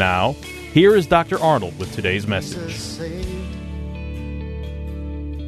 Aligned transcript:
Now, 0.00 0.32
here 0.72 0.96
is 0.96 1.06
Dr. 1.06 1.38
Arnold 1.38 1.78
with 1.78 1.92
today's 1.94 2.26
message. 2.26 2.74
saved 2.74 3.54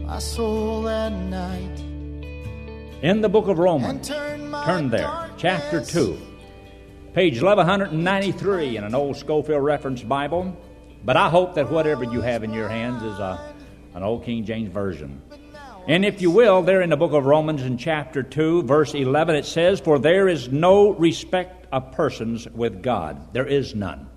my 0.05 0.19
soul 0.19 0.83
that 0.83 1.11
night 1.11 1.81
In 3.00 3.23
the 3.23 3.30
book 3.30 3.48
of 3.48 3.58
Romans, 3.58 4.06
turn 4.06 4.91
there, 4.91 5.30
chapter 5.39 5.83
2, 5.83 6.19
page 7.14 7.42
1193 7.42 8.77
in 8.77 8.84
an 8.84 8.95
old 8.95 9.17
Scofield 9.17 9.64
Reference 9.64 10.03
Bible. 10.03 10.55
But 11.03 11.17
I 11.17 11.30
hope 11.30 11.55
that 11.55 11.70
whatever 11.70 12.05
you 12.05 12.20
have 12.20 12.45
in 12.45 12.53
your 12.53 12.69
hands 12.69 13.03
is 13.03 13.19
a, 13.19 13.55
an 13.95 14.03
old 14.03 14.23
King 14.23 14.45
James 14.45 14.69
Version. 14.69 15.23
And 15.89 16.05
if 16.05 16.20
you 16.20 16.30
will, 16.30 16.61
there 16.61 16.83
in 16.83 16.91
the 16.91 16.98
book 16.98 17.14
of 17.14 17.25
Romans 17.25 17.62
in 17.62 17.78
chapter 17.78 18.23
2, 18.23 18.64
verse 18.64 18.92
11, 18.92 19.34
it 19.34 19.47
says, 19.47 19.80
For 19.80 19.98
there 19.98 20.28
is 20.28 20.50
no 20.50 20.91
respect 20.91 21.69
of 21.73 21.92
persons 21.92 22.47
with 22.48 22.83
God. 22.83 23.33
There 23.33 23.47
is 23.47 23.75
none. 23.75 24.11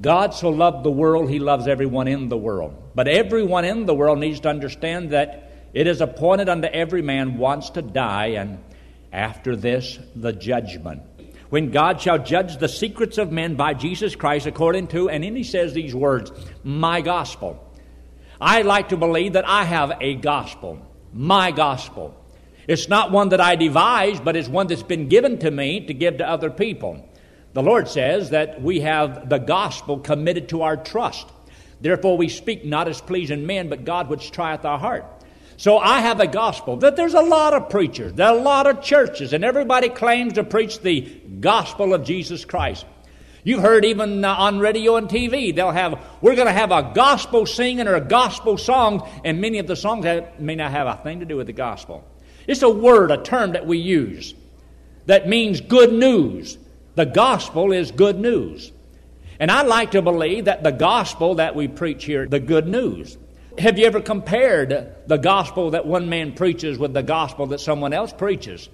God 0.00 0.34
so 0.34 0.50
loved 0.50 0.84
the 0.84 0.90
world, 0.90 1.30
He 1.30 1.38
loves 1.38 1.66
everyone 1.66 2.08
in 2.08 2.28
the 2.28 2.36
world. 2.36 2.74
But 2.94 3.08
everyone 3.08 3.64
in 3.64 3.86
the 3.86 3.94
world 3.94 4.18
needs 4.18 4.40
to 4.40 4.48
understand 4.48 5.10
that 5.10 5.68
it 5.72 5.86
is 5.86 6.00
appointed 6.00 6.48
unto 6.48 6.68
every 6.68 7.02
man 7.02 7.38
once 7.38 7.70
to 7.70 7.82
die, 7.82 8.28
and 8.38 8.62
after 9.12 9.56
this, 9.56 9.98
the 10.14 10.32
judgment. 10.32 11.02
When 11.48 11.70
God 11.70 12.00
shall 12.00 12.18
judge 12.18 12.58
the 12.58 12.68
secrets 12.68 13.18
of 13.18 13.30
men 13.30 13.54
by 13.54 13.74
Jesus 13.74 14.16
Christ 14.16 14.46
according 14.46 14.88
to, 14.88 15.08
and 15.08 15.22
then 15.22 15.36
He 15.36 15.44
says 15.44 15.72
these 15.72 15.94
words, 15.94 16.32
my 16.64 17.00
gospel. 17.00 17.62
I 18.40 18.62
like 18.62 18.90
to 18.90 18.96
believe 18.96 19.32
that 19.34 19.48
I 19.48 19.64
have 19.64 19.92
a 20.00 20.14
gospel, 20.14 20.78
my 21.12 21.52
gospel. 21.52 22.14
It's 22.68 22.88
not 22.88 23.12
one 23.12 23.30
that 23.30 23.40
I 23.40 23.56
devised, 23.56 24.24
but 24.24 24.36
it's 24.36 24.48
one 24.48 24.66
that's 24.66 24.82
been 24.82 25.08
given 25.08 25.38
to 25.38 25.50
me 25.50 25.86
to 25.86 25.94
give 25.94 26.18
to 26.18 26.28
other 26.28 26.50
people. 26.50 27.08
The 27.56 27.62
Lord 27.62 27.88
says 27.88 28.28
that 28.30 28.60
we 28.60 28.80
have 28.80 29.30
the 29.30 29.38
gospel 29.38 29.98
committed 30.00 30.50
to 30.50 30.60
our 30.60 30.76
trust. 30.76 31.26
Therefore, 31.80 32.18
we 32.18 32.28
speak 32.28 32.66
not 32.66 32.86
as 32.86 33.00
pleasing 33.00 33.46
men, 33.46 33.70
but 33.70 33.86
God 33.86 34.10
which 34.10 34.30
trieth 34.30 34.66
our 34.66 34.78
heart. 34.78 35.06
So 35.56 35.78
I 35.78 36.00
have 36.00 36.20
a 36.20 36.26
gospel 36.26 36.76
that 36.76 36.96
there's 36.96 37.14
a 37.14 37.22
lot 37.22 37.54
of 37.54 37.70
preachers, 37.70 38.12
there 38.12 38.26
are 38.26 38.36
a 38.36 38.42
lot 38.42 38.66
of 38.66 38.82
churches, 38.82 39.32
and 39.32 39.42
everybody 39.42 39.88
claims 39.88 40.34
to 40.34 40.44
preach 40.44 40.80
the 40.80 41.00
gospel 41.40 41.94
of 41.94 42.04
Jesus 42.04 42.44
Christ. 42.44 42.84
You've 43.42 43.62
heard 43.62 43.86
even 43.86 44.22
uh, 44.22 44.34
on 44.34 44.58
radio 44.58 44.96
and 44.96 45.08
TV, 45.08 45.54
they'll 45.54 45.70
have, 45.70 45.98
we're 46.20 46.34
going 46.34 46.48
to 46.48 46.52
have 46.52 46.72
a 46.72 46.92
gospel 46.94 47.46
singing 47.46 47.88
or 47.88 47.94
a 47.94 48.02
gospel 48.02 48.58
song, 48.58 49.08
and 49.24 49.40
many 49.40 49.60
of 49.60 49.66
the 49.66 49.76
songs 49.76 50.04
may 50.38 50.56
not 50.56 50.72
have 50.72 50.88
a 50.88 51.02
thing 51.02 51.20
to 51.20 51.24
do 51.24 51.38
with 51.38 51.46
the 51.46 51.54
gospel. 51.54 52.04
It's 52.46 52.60
a 52.60 52.68
word, 52.68 53.10
a 53.10 53.16
term 53.16 53.52
that 53.52 53.66
we 53.66 53.78
use 53.78 54.34
that 55.06 55.26
means 55.26 55.62
good 55.62 55.94
news. 55.94 56.58
The 56.96 57.06
gospel 57.06 57.72
is 57.72 57.90
good 57.92 58.18
news. 58.18 58.72
And 59.38 59.50
I 59.50 59.62
like 59.62 59.92
to 59.92 60.02
believe 60.02 60.46
that 60.46 60.62
the 60.62 60.72
gospel 60.72 61.36
that 61.36 61.54
we 61.54 61.68
preach 61.68 62.04
here, 62.04 62.26
the 62.26 62.40
good 62.40 62.66
news. 62.66 63.18
Have 63.58 63.78
you 63.78 63.86
ever 63.86 64.00
compared 64.00 64.94
the 65.06 65.16
gospel 65.18 65.70
that 65.72 65.86
one 65.86 66.08
man 66.08 66.32
preaches 66.32 66.78
with 66.78 66.94
the 66.94 67.02
gospel 67.02 67.46
that 67.48 67.60
someone 67.60 67.92
else 67.92 68.12
preaches? 68.12 68.68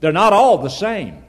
They're 0.00 0.12
not 0.12 0.32
all 0.32 0.58
the 0.58 0.68
same. 0.68 1.24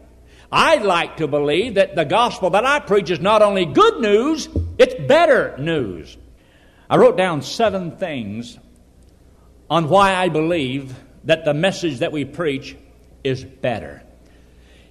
I 0.52 0.78
like 0.78 1.18
to 1.18 1.28
believe 1.28 1.76
that 1.76 1.96
the 1.96 2.06
gospel 2.06 2.50
that 2.52 2.66
I 2.66 2.80
preach 2.80 3.10
is 3.10 3.20
not 3.20 3.42
only 3.42 3.66
good 3.66 4.02
news, 4.02 4.50
it's 4.78 4.96
better 5.08 5.56
news. 5.58 6.18
I 6.90 6.98
wrote 6.98 7.18
down 7.18 7.42
seven 7.42 7.98
things 7.98 8.58
on 9.70 9.90
why 9.90 10.16
I 10.16 10.30
believe 10.30 10.94
that 11.24 11.46
the 11.46 11.54
message 11.54 12.00
that 12.00 12.12
we 12.12 12.26
preach 12.26 12.76
is 13.24 13.46
better. 13.46 14.04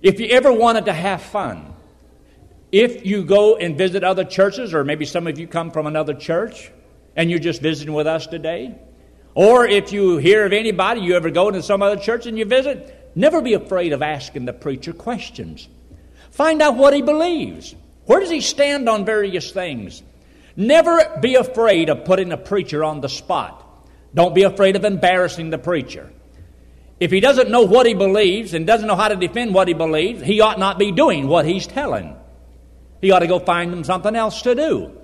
If 0.03 0.19
you 0.19 0.29
ever 0.29 0.53
wanted 0.53 0.87
to 0.87 0.93
have 0.93 1.23
fun, 1.23 1.75
if 2.73 3.05
you 3.05 3.25
go 3.25 3.57
and 3.57 3.77
visit 3.77 4.05
other 4.05 4.25
churches, 4.25 4.73
or 4.73 4.85
maybe 4.85 5.05
some 5.05 5.27
of 5.27 5.39
you 5.39 5.47
come 5.47 5.71
from 5.71 5.87
another 5.87 6.15
church 6.15 6.71
and 7.17 7.31
you're 7.31 7.41
just 7.41 7.61
visiting 7.61 7.95
with 7.95 8.07
us 8.07 8.27
today, 8.27 8.75
or 9.35 9.67
if 9.67 9.93
you 9.93 10.17
hear 10.17 10.47
of 10.47 10.53
anybody, 10.53 11.03
you 11.03 11.17
ever 11.17 11.31
go 11.31 11.51
to 11.51 11.63
some 11.63 11.83
other 11.83 12.01
church 12.01 12.27
and 12.27 12.39
you 12.39 12.45
visit, 12.45 13.13
never 13.15 13.43
be 13.43 13.55
afraid 13.55 13.93
of 13.93 14.03
asking 14.03 14.45
the 14.45 14.53
preacher 14.53 14.93
questions. 14.93 15.69
Find 16.31 16.63
out 16.63 16.77
what 16.77 16.95
he 16.95 17.03
believes. 17.03 17.75
Where 18.07 18.21
does 18.21 18.31
he 18.31 18.41
stand 18.41 18.89
on 18.89 19.05
various 19.05 19.51
things? 19.51 20.03
Never 20.57 21.19
be 21.21 21.35
afraid 21.35 21.91
of 21.91 22.05
putting 22.05 22.33
a 22.33 22.37
preacher 22.37 22.83
on 22.85 23.01
the 23.01 23.09
spot. 23.09 23.67
Don't 24.15 24.35
be 24.35 24.43
afraid 24.45 24.77
of 24.77 24.85
embarrassing 24.85 25.51
the 25.51 25.59
preacher. 25.59 26.11
If 27.01 27.11
he 27.11 27.21
doesn't 27.21 27.51
know 27.51 27.63
what 27.63 27.87
he 27.87 27.95
believes 27.95 28.53
and 28.53 28.67
doesn't 28.67 28.87
know 28.87 28.95
how 28.95 29.09
to 29.09 29.17
defend 29.17 29.55
what 29.55 29.69
he 29.69 29.75
believes, 29.75 30.23
he 30.23 30.43
ought 30.43 30.59
not 30.59 30.79
be 30.79 30.93
doing 30.93 31.27
what 31.27 31.47
he's 31.47 31.67
telling. 31.67 32.15
He 33.01 33.11
ought 33.11 33.21
to 33.21 33.27
go 33.27 33.39
find 33.39 33.73
him 33.73 33.83
something 33.85 34.15
else 34.15 34.43
to 34.43 34.55
do. 34.55 34.99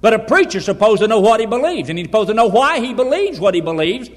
But 0.00 0.14
a 0.14 0.20
preacher's 0.20 0.64
supposed 0.64 1.02
to 1.02 1.08
know 1.08 1.18
what 1.18 1.40
he 1.40 1.46
believes, 1.46 1.88
and 1.88 1.98
he's 1.98 2.06
supposed 2.06 2.28
to 2.28 2.34
know 2.34 2.46
why 2.46 2.78
he 2.78 2.94
believes 2.94 3.40
what 3.40 3.54
he 3.54 3.60
believes, 3.60 4.08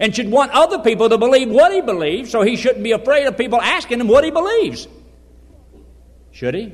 and 0.00 0.14
should 0.14 0.28
want 0.28 0.50
other 0.50 0.80
people 0.80 1.08
to 1.08 1.18
believe 1.18 1.50
what 1.50 1.72
he 1.72 1.80
believes, 1.80 2.30
so 2.30 2.42
he 2.42 2.56
shouldn't 2.56 2.82
be 2.82 2.92
afraid 2.92 3.26
of 3.26 3.38
people 3.38 3.60
asking 3.60 4.00
him 4.00 4.08
what 4.08 4.24
he 4.24 4.32
believes. 4.32 4.88
Should 6.32 6.54
he? 6.54 6.72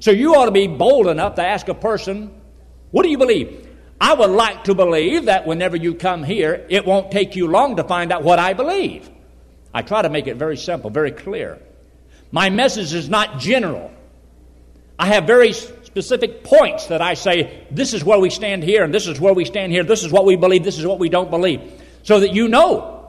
So 0.00 0.10
you 0.10 0.34
ought 0.34 0.46
to 0.46 0.52
be 0.52 0.66
bold 0.66 1.06
enough 1.06 1.36
to 1.36 1.42
ask 1.46 1.68
a 1.68 1.74
person, 1.74 2.30
What 2.90 3.04
do 3.04 3.08
you 3.08 3.18
believe? 3.18 3.68
I 4.02 4.14
would 4.14 4.30
like 4.30 4.64
to 4.64 4.74
believe 4.74 5.26
that 5.26 5.46
whenever 5.46 5.76
you 5.76 5.94
come 5.94 6.24
here, 6.24 6.66
it 6.68 6.84
won't 6.84 7.12
take 7.12 7.36
you 7.36 7.46
long 7.46 7.76
to 7.76 7.84
find 7.84 8.10
out 8.10 8.24
what 8.24 8.40
I 8.40 8.52
believe. 8.52 9.08
I 9.72 9.82
try 9.82 10.02
to 10.02 10.08
make 10.08 10.26
it 10.26 10.34
very 10.34 10.56
simple, 10.56 10.90
very 10.90 11.12
clear. 11.12 11.60
My 12.32 12.50
message 12.50 12.94
is 12.94 13.08
not 13.08 13.38
general. 13.38 13.92
I 14.98 15.06
have 15.06 15.24
very 15.24 15.52
specific 15.52 16.42
points 16.42 16.88
that 16.88 17.00
I 17.00 17.14
say, 17.14 17.64
this 17.70 17.94
is 17.94 18.02
where 18.02 18.18
we 18.18 18.28
stand 18.28 18.64
here, 18.64 18.82
and 18.82 18.92
this 18.92 19.06
is 19.06 19.20
where 19.20 19.34
we 19.34 19.44
stand 19.44 19.70
here, 19.70 19.84
this 19.84 20.02
is 20.02 20.10
what 20.10 20.26
we 20.26 20.34
believe, 20.34 20.64
this 20.64 20.80
is 20.80 20.84
what 20.84 20.98
we 20.98 21.08
don't 21.08 21.30
believe, 21.30 21.60
so 22.02 22.18
that 22.18 22.32
you 22.32 22.48
know 22.48 23.08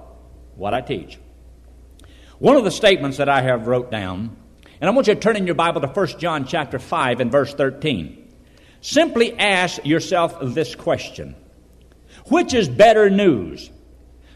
what 0.58 0.76
I 0.76 0.82
teach. 0.82 1.18
One 2.38 2.56
of 2.56 2.66
the 2.66 2.72
statements 2.72 3.18
that 3.18 3.30
I 3.30 3.42
have 3.42 3.66
wrote 3.66 3.90
down, 3.90 4.38
and 4.80 4.88
I 4.88 4.94
want 4.94 5.08
you 5.08 5.16
to 5.16 5.20
turn 5.20 5.38
in 5.38 5.48
your 5.48 5.56
Bible 5.56 5.82
to 5.82 5.88
1 5.88 6.20
John 6.20 6.46
chapter 6.46 6.78
5 6.78 7.20
and 7.20 7.32
verse 7.32 7.52
13. 7.52 8.23
Simply 8.84 9.34
ask 9.40 9.86
yourself 9.86 10.36
this 10.42 10.76
question 10.76 11.36
Which 12.28 12.54
is 12.54 12.68
better 12.68 13.10
news? 13.10 13.72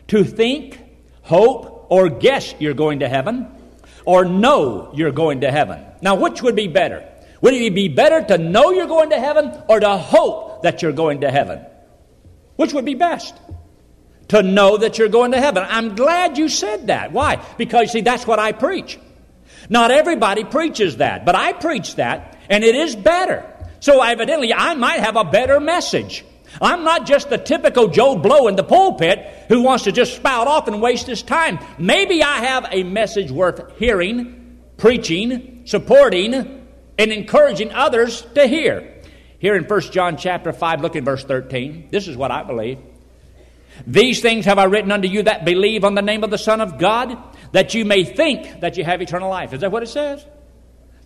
To 0.08 0.24
think, 0.24 0.80
hope, 1.22 1.88
or 1.90 2.08
guess 2.08 2.56
you're 2.58 2.74
going 2.74 3.00
to 3.00 3.10
heaven, 3.10 3.52
or 4.06 4.24
know 4.24 4.90
you're 4.96 5.12
going 5.12 5.42
to 5.42 5.52
heaven? 5.52 5.84
Now, 6.02 6.16
which 6.16 6.42
would 6.42 6.56
be 6.56 6.70
better? 6.70 7.06
Would 7.42 7.56
it 7.56 7.76
be 7.76 7.90
better 7.90 8.24
to 8.24 8.38
know 8.38 8.72
you're 8.72 8.88
going 8.88 9.10
to 9.10 9.20
heaven 9.20 9.52
or 9.68 9.82
to 9.82 9.98
hope 9.98 10.64
that 10.64 10.82
you're 10.82 10.94
going 10.94 11.22
to 11.22 11.30
heaven? 11.30 11.66
Which 12.56 12.72
would 12.72 12.86
be 12.86 12.96
best? 12.96 13.36
To 14.30 14.42
know 14.42 14.78
that 14.78 14.98
you're 14.98 15.10
going 15.10 15.32
to 15.32 15.42
heaven. 15.42 15.66
I'm 15.68 15.94
glad 15.94 16.38
you 16.38 16.48
said 16.48 16.88
that. 16.88 17.12
Why? 17.12 17.44
Because, 17.58 17.92
see, 17.92 18.00
that's 18.00 18.26
what 18.26 18.40
I 18.40 18.54
preach. 18.54 18.98
Not 19.70 19.92
everybody 19.92 20.46
preaches 20.46 20.98
that, 20.98 21.26
but 21.26 21.36
I 21.36 21.52
preach 21.52 21.96
that, 21.96 22.38
and 22.50 22.64
it 22.64 22.76
is 22.76 22.96
better. 22.96 23.54
So 23.80 24.02
evidently, 24.02 24.54
I 24.54 24.74
might 24.76 25.00
have 25.00 25.16
a 25.16 25.24
better 25.24 25.60
message. 25.60 26.26
I'm 26.62 26.84
not 26.84 27.06
just 27.06 27.30
the 27.30 27.38
typical 27.38 27.88
Joe 27.88 28.16
Blow 28.16 28.48
in 28.48 28.56
the 28.56 28.64
pulpit 28.64 29.20
who 29.50 29.62
wants 29.62 29.84
to 29.84 29.92
just 29.92 30.16
spout 30.16 30.48
off 30.48 30.68
and 30.68 30.82
waste 30.82 31.08
his 31.08 31.22
time. 31.22 31.60
Maybe 31.78 32.24
I 32.24 32.38
have 32.46 32.68
a 32.72 32.84
message 32.84 33.32
worth 33.32 33.78
hearing, 33.78 34.60
preaching, 34.78 35.64
supporting, 35.66 36.34
and 36.34 37.12
encouraging 37.12 37.72
others 37.74 38.22
to 38.36 38.48
hear. 38.48 38.96
Here 39.40 39.56
in 39.56 39.66
1 39.66 39.82
John 39.92 40.18
chapter 40.18 40.52
5, 40.52 40.82
look 40.82 40.96
at 40.96 41.04
verse 41.04 41.24
13. 41.24 41.90
This 41.92 42.08
is 42.08 42.18
what 42.18 42.32
I 42.32 42.44
believe. 42.44 42.80
These 43.86 44.22
things 44.22 44.46
have 44.46 44.58
I 44.58 44.64
written 44.64 44.92
unto 44.92 45.08
you 45.08 45.24
that 45.24 45.46
believe 45.46 45.84
on 45.84 45.94
the 45.94 46.02
name 46.02 46.24
of 46.24 46.32
the 46.32 46.38
Son 46.38 46.62
of 46.62 46.80
God, 46.80 47.16
that 47.52 47.76
you 47.76 47.86
may 47.86 48.04
think 48.04 48.62
that 48.62 48.78
you 48.78 48.84
have 48.84 49.02
eternal 49.02 49.30
life. 49.30 49.54
Is 49.54 49.62
that 49.62 49.72
what 49.72 49.84
it 49.84 49.90
says? 49.90 50.26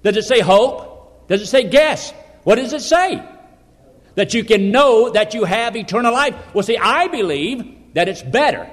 Does 0.03 0.15
it 0.15 0.23
say 0.23 0.39
hope? 0.39 1.27
Does 1.27 1.41
it 1.41 1.47
say 1.47 1.68
guess? 1.68 2.13
What 2.44 2.56
does 2.56 2.74
it 2.74 2.82
say? 2.82 3.24
That 4.16 4.34
you 4.34 4.44
can 4.44 4.72
know 4.72 5.10
that 5.10 5.34
you 5.34 5.44
have 5.46 5.76
eternal 5.76 6.12
life. 6.12 6.36
Well, 6.54 6.64
see, 6.64 6.78
I 6.78 7.08
believe 7.08 7.94
that 7.94 8.08
it's 8.10 8.22
better 8.22 8.70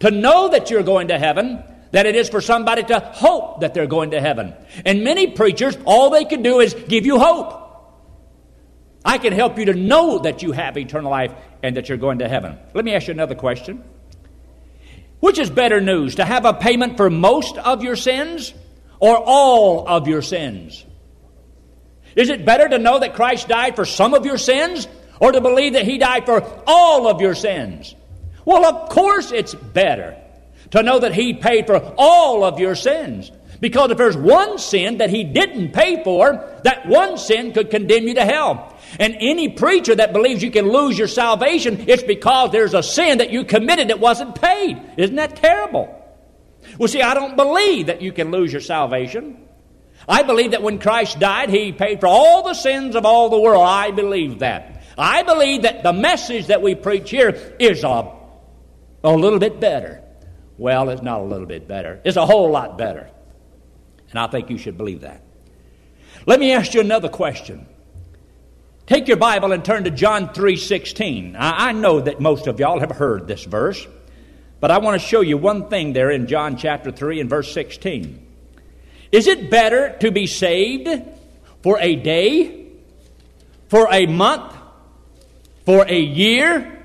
to 0.00 0.10
know 0.10 0.48
that 0.48 0.70
you're 0.70 0.82
going 0.82 1.08
to 1.08 1.18
heaven 1.18 1.62
than 1.92 2.06
it 2.06 2.16
is 2.16 2.28
for 2.28 2.40
somebody 2.40 2.82
to 2.84 2.98
hope 2.98 3.60
that 3.60 3.74
they're 3.74 3.86
going 3.86 4.12
to 4.12 4.20
heaven. 4.20 4.54
And 4.84 5.04
many 5.04 5.28
preachers, 5.28 5.76
all 5.84 6.10
they 6.10 6.24
can 6.24 6.42
do 6.42 6.60
is 6.60 6.74
give 6.74 7.06
you 7.06 7.18
hope. 7.18 7.60
I 9.04 9.18
can 9.18 9.32
help 9.32 9.58
you 9.58 9.66
to 9.66 9.74
know 9.74 10.20
that 10.20 10.42
you 10.42 10.52
have 10.52 10.76
eternal 10.76 11.10
life 11.10 11.32
and 11.62 11.76
that 11.76 11.88
you're 11.88 11.98
going 11.98 12.20
to 12.20 12.28
heaven. 12.28 12.58
Let 12.72 12.84
me 12.84 12.94
ask 12.94 13.08
you 13.08 13.12
another 13.12 13.34
question. 13.34 13.84
Which 15.20 15.38
is 15.38 15.50
better 15.50 15.80
news, 15.80 16.16
to 16.16 16.24
have 16.24 16.44
a 16.44 16.54
payment 16.54 16.96
for 16.96 17.10
most 17.10 17.56
of 17.58 17.84
your 17.84 17.94
sins 17.94 18.54
or 18.98 19.16
all 19.16 19.86
of 19.86 20.08
your 20.08 20.22
sins? 20.22 20.84
Is 22.16 22.30
it 22.30 22.44
better 22.44 22.68
to 22.68 22.78
know 22.78 22.98
that 22.98 23.14
Christ 23.14 23.48
died 23.48 23.76
for 23.76 23.84
some 23.84 24.14
of 24.14 24.26
your 24.26 24.38
sins 24.38 24.88
or 25.20 25.32
to 25.32 25.40
believe 25.40 25.74
that 25.74 25.84
He 25.84 25.98
died 25.98 26.26
for 26.26 26.42
all 26.66 27.06
of 27.06 27.20
your 27.20 27.34
sins? 27.34 27.94
Well, 28.44 28.64
of 28.64 28.88
course 28.90 29.32
it's 29.32 29.54
better 29.54 30.16
to 30.70 30.82
know 30.82 30.98
that 30.98 31.14
He 31.14 31.34
paid 31.34 31.66
for 31.66 31.76
all 31.96 32.44
of 32.44 32.58
your 32.58 32.74
sins. 32.74 33.30
Because 33.60 33.92
if 33.92 33.98
there's 33.98 34.16
one 34.16 34.58
sin 34.58 34.98
that 34.98 35.10
He 35.10 35.22
didn't 35.22 35.72
pay 35.72 36.02
for, 36.02 36.60
that 36.64 36.86
one 36.86 37.16
sin 37.16 37.52
could 37.52 37.70
condemn 37.70 38.08
you 38.08 38.14
to 38.14 38.24
hell. 38.24 38.76
And 38.98 39.16
any 39.20 39.50
preacher 39.50 39.94
that 39.94 40.12
believes 40.12 40.42
you 40.42 40.50
can 40.50 40.68
lose 40.68 40.98
your 40.98 41.06
salvation, 41.06 41.84
it's 41.86 42.02
because 42.02 42.50
there's 42.50 42.74
a 42.74 42.82
sin 42.82 43.18
that 43.18 43.30
you 43.30 43.44
committed 43.44 43.88
that 43.88 44.00
wasn't 44.00 44.34
paid. 44.34 44.82
Isn't 44.96 45.16
that 45.16 45.36
terrible? 45.36 45.98
Well, 46.76 46.88
see, 46.88 47.02
I 47.02 47.14
don't 47.14 47.36
believe 47.36 47.86
that 47.86 48.02
you 48.02 48.12
can 48.12 48.32
lose 48.32 48.52
your 48.52 48.60
salvation. 48.60 49.38
I 50.08 50.22
believe 50.22 50.52
that 50.52 50.62
when 50.62 50.78
Christ 50.78 51.18
died, 51.18 51.50
He 51.50 51.72
paid 51.72 52.00
for 52.00 52.06
all 52.06 52.42
the 52.42 52.54
sins 52.54 52.96
of 52.96 53.04
all 53.04 53.28
the 53.28 53.40
world. 53.40 53.64
I 53.64 53.90
believe 53.90 54.40
that. 54.40 54.82
I 54.96 55.22
believe 55.22 55.62
that 55.62 55.82
the 55.82 55.92
message 55.92 56.48
that 56.48 56.62
we 56.62 56.74
preach 56.74 57.10
here 57.10 57.54
is 57.58 57.82
a, 57.84 58.12
a 59.04 59.12
little 59.12 59.38
bit 59.38 59.60
better. 59.60 60.02
Well, 60.58 60.90
it's 60.90 61.02
not 61.02 61.20
a 61.20 61.24
little 61.24 61.46
bit 61.46 61.66
better, 61.66 62.00
it's 62.04 62.16
a 62.16 62.26
whole 62.26 62.50
lot 62.50 62.78
better. 62.78 63.08
And 64.10 64.18
I 64.18 64.26
think 64.26 64.50
you 64.50 64.58
should 64.58 64.76
believe 64.76 65.00
that. 65.00 65.22
Let 66.26 66.38
me 66.38 66.52
ask 66.52 66.74
you 66.74 66.80
another 66.80 67.08
question. 67.08 67.66
Take 68.86 69.08
your 69.08 69.16
Bible 69.16 69.52
and 69.52 69.64
turn 69.64 69.84
to 69.84 69.90
John 69.90 70.28
3:16. 70.28 71.34
I, 71.36 71.68
I 71.68 71.72
know 71.72 72.00
that 72.00 72.20
most 72.20 72.46
of 72.46 72.60
y'all 72.60 72.80
have 72.80 72.90
heard 72.90 73.26
this 73.26 73.44
verse, 73.44 73.86
but 74.60 74.70
I 74.70 74.78
want 74.78 75.00
to 75.00 75.06
show 75.06 75.20
you 75.20 75.38
one 75.38 75.68
thing 75.68 75.92
there 75.92 76.10
in 76.10 76.26
John 76.26 76.56
chapter 76.56 76.90
3 76.90 77.20
and 77.20 77.30
verse 77.30 77.52
16. 77.52 78.26
Is 79.12 79.26
it 79.26 79.50
better 79.50 79.94
to 80.00 80.10
be 80.10 80.26
saved 80.26 80.88
for 81.62 81.78
a 81.78 81.94
day, 81.94 82.66
for 83.68 83.86
a 83.92 84.06
month, 84.06 84.54
for 85.66 85.84
a 85.86 86.00
year, 86.00 86.84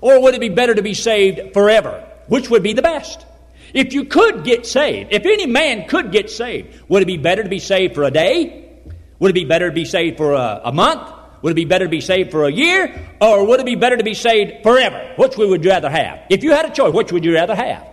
or 0.00 0.20
would 0.20 0.34
it 0.34 0.40
be 0.40 0.48
better 0.48 0.74
to 0.74 0.82
be 0.82 0.94
saved 0.94 1.54
forever? 1.54 2.04
Which 2.26 2.50
would 2.50 2.64
be 2.64 2.72
the 2.72 2.82
best? 2.82 3.24
If 3.72 3.94
you 3.94 4.04
could 4.04 4.44
get 4.44 4.66
saved, 4.66 5.12
if 5.12 5.24
any 5.24 5.46
man 5.46 5.86
could 5.86 6.10
get 6.10 6.28
saved, 6.28 6.82
would 6.88 7.02
it 7.02 7.06
be 7.06 7.16
better 7.16 7.44
to 7.44 7.48
be 7.48 7.60
saved 7.60 7.94
for 7.94 8.02
a 8.02 8.10
day, 8.10 8.80
would 9.20 9.30
it 9.30 9.34
be 9.34 9.44
better 9.44 9.68
to 9.68 9.74
be 9.74 9.84
saved 9.84 10.16
for 10.18 10.34
a, 10.34 10.60
a 10.64 10.72
month? 10.72 11.08
Would 11.42 11.52
it 11.52 11.54
be 11.54 11.64
better 11.64 11.86
to 11.86 11.90
be 11.90 12.00
saved 12.00 12.32
for 12.32 12.44
a 12.44 12.52
year? 12.52 13.08
Or 13.20 13.46
would 13.46 13.60
it 13.60 13.66
be 13.66 13.76
better 13.76 13.96
to 13.96 14.04
be 14.04 14.14
saved 14.14 14.64
forever? 14.64 15.12
Which 15.16 15.36
would 15.36 15.64
you 15.64 15.70
rather 15.70 15.90
have? 15.90 16.26
If 16.28 16.42
you 16.42 16.50
had 16.50 16.66
a 16.66 16.70
choice, 16.70 16.92
which 16.92 17.12
would 17.12 17.24
you 17.24 17.34
rather 17.34 17.54
have? 17.54 17.86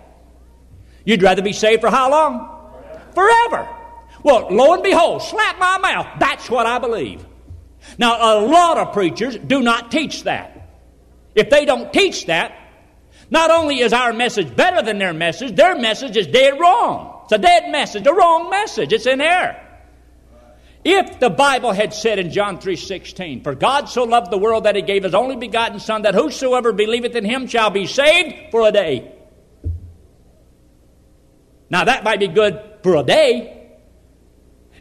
You'd 1.06 1.22
rather 1.22 1.42
be 1.42 1.54
saved 1.54 1.81
for 1.81 1.90
how 1.90 2.10
long? 2.10 2.58
Forever. 3.13 3.67
Well, 4.23 4.47
lo 4.50 4.73
and 4.73 4.83
behold, 4.83 5.21
slap 5.21 5.59
my 5.59 5.77
mouth. 5.77 6.07
That's 6.19 6.50
what 6.50 6.65
I 6.65 6.79
believe. 6.79 7.25
Now, 7.97 8.39
a 8.39 8.45
lot 8.45 8.77
of 8.77 8.94
preachers 8.94 9.38
do 9.38 9.61
not 9.61 9.91
teach 9.91 10.23
that. 10.23 10.69
If 11.35 11.50
they 11.50 11.65
don't 11.65 11.94
teach 11.94 12.25
that, 12.25 12.53
not 13.29 13.51
only 13.51 13.79
is 13.79 13.94
our 13.94 14.11
message 14.11 14.56
better 14.56 14.81
than 14.81 14.97
their 14.97 15.13
message, 15.13 15.56
their 15.56 15.77
message 15.77 16.17
is 16.17 16.27
dead 16.27 16.59
wrong. 16.59 17.21
It's 17.23 17.33
a 17.33 17.38
dead 17.38 17.71
message, 17.71 18.06
a 18.07 18.13
wrong 18.13 18.50
message. 18.50 18.91
It's 18.91 19.06
in 19.06 19.21
error. 19.21 19.56
If 20.83 21.19
the 21.19 21.29
Bible 21.29 21.71
had 21.71 21.94
said 21.94 22.19
in 22.19 22.31
John 22.31 22.57
3:16, 22.57 23.41
"For 23.41 23.53
God 23.53 23.89
so 23.89 24.03
loved 24.03 24.31
the 24.31 24.38
world 24.38 24.63
that 24.63 24.75
he 24.75 24.81
gave 24.81 25.03
his 25.03 25.13
only 25.13 25.35
begotten 25.35 25.79
son 25.79 26.03
that 26.03 26.15
whosoever 26.15 26.71
believeth 26.71 27.15
in 27.15 27.25
him 27.25 27.47
shall 27.47 27.69
be 27.69 27.85
saved 27.85 28.51
for 28.51 28.67
a 28.67 28.71
day." 28.71 29.11
Now 31.69 31.83
that 31.83 32.03
might 32.03 32.19
be 32.19 32.27
good 32.27 32.59
for 32.84 32.96
a 32.96 33.04
day. 33.04 33.72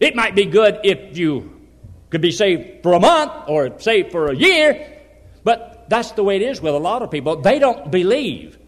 It 0.01 0.15
might 0.15 0.35
be 0.35 0.45
good 0.45 0.81
if 0.85 1.19
you 1.19 1.61
could 2.11 2.21
be 2.21 2.31
saved 2.31 2.83
for 2.83 2.93
a 2.93 3.01
month 3.01 3.49
or 3.49 3.79
saved 3.81 4.13
for 4.13 4.29
a 4.29 4.37
year, 4.37 5.03
but 5.45 5.87
that's 5.89 6.13
the 6.13 6.23
way 6.23 6.37
it 6.37 6.43
is 6.43 6.61
with 6.61 6.75
a 6.75 6.79
lot 6.79 7.03
of 7.03 7.11
people. 7.11 7.41
They 7.41 7.59
don't 7.59 7.91
believe 7.91 8.59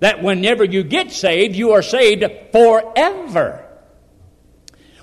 that 0.00 0.22
whenever 0.22 0.64
you 0.64 0.82
get 0.82 1.10
saved, 1.10 1.56
you 1.56 1.72
are 1.72 1.82
saved 1.82 2.24
forever. 2.52 3.62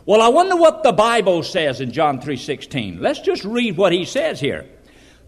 Well, 0.06 0.22
I 0.22 0.28
wonder 0.28 0.56
what 0.56 0.84
the 0.84 0.92
Bible 0.92 1.44
says 1.44 1.80
in 1.80 1.92
John 1.92 2.20
3:16. 2.20 3.00
Let's 3.00 3.20
just 3.20 3.44
read 3.46 3.78
what 3.78 3.94
he 3.94 4.06
says 4.06 4.40
here. 4.40 4.66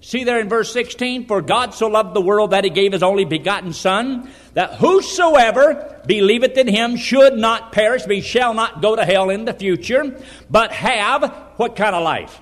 See 0.01 0.23
there 0.23 0.39
in 0.39 0.49
verse 0.49 0.71
16, 0.71 1.25
for 1.25 1.41
God 1.41 1.73
so 1.73 1.87
loved 1.87 2.13
the 2.13 2.21
world 2.21 2.51
that 2.51 2.63
he 2.63 2.69
gave 2.69 2.91
his 2.91 3.01
only 3.01 3.25
begotten 3.25 3.73
son, 3.73 4.29
that 4.53 4.75
whosoever 4.75 6.01
believeth 6.05 6.57
in 6.57 6.67
him 6.67 6.95
should 6.95 7.37
not 7.37 7.71
perish, 7.71 8.05
he 8.05 8.21
shall 8.21 8.53
not 8.53 8.81
go 8.81 8.95
to 8.95 9.03
hell 9.03 9.31
in 9.31 9.45
the 9.45 9.53
future, 9.53 10.21
but 10.49 10.71
have 10.71 11.33
what 11.57 11.75
kind 11.75 11.95
of 11.95 12.03
life? 12.03 12.39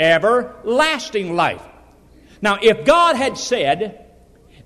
Everlasting 0.00 1.36
life. 1.36 1.62
Now, 2.40 2.58
if 2.62 2.86
God 2.86 3.16
had 3.16 3.36
said 3.36 4.06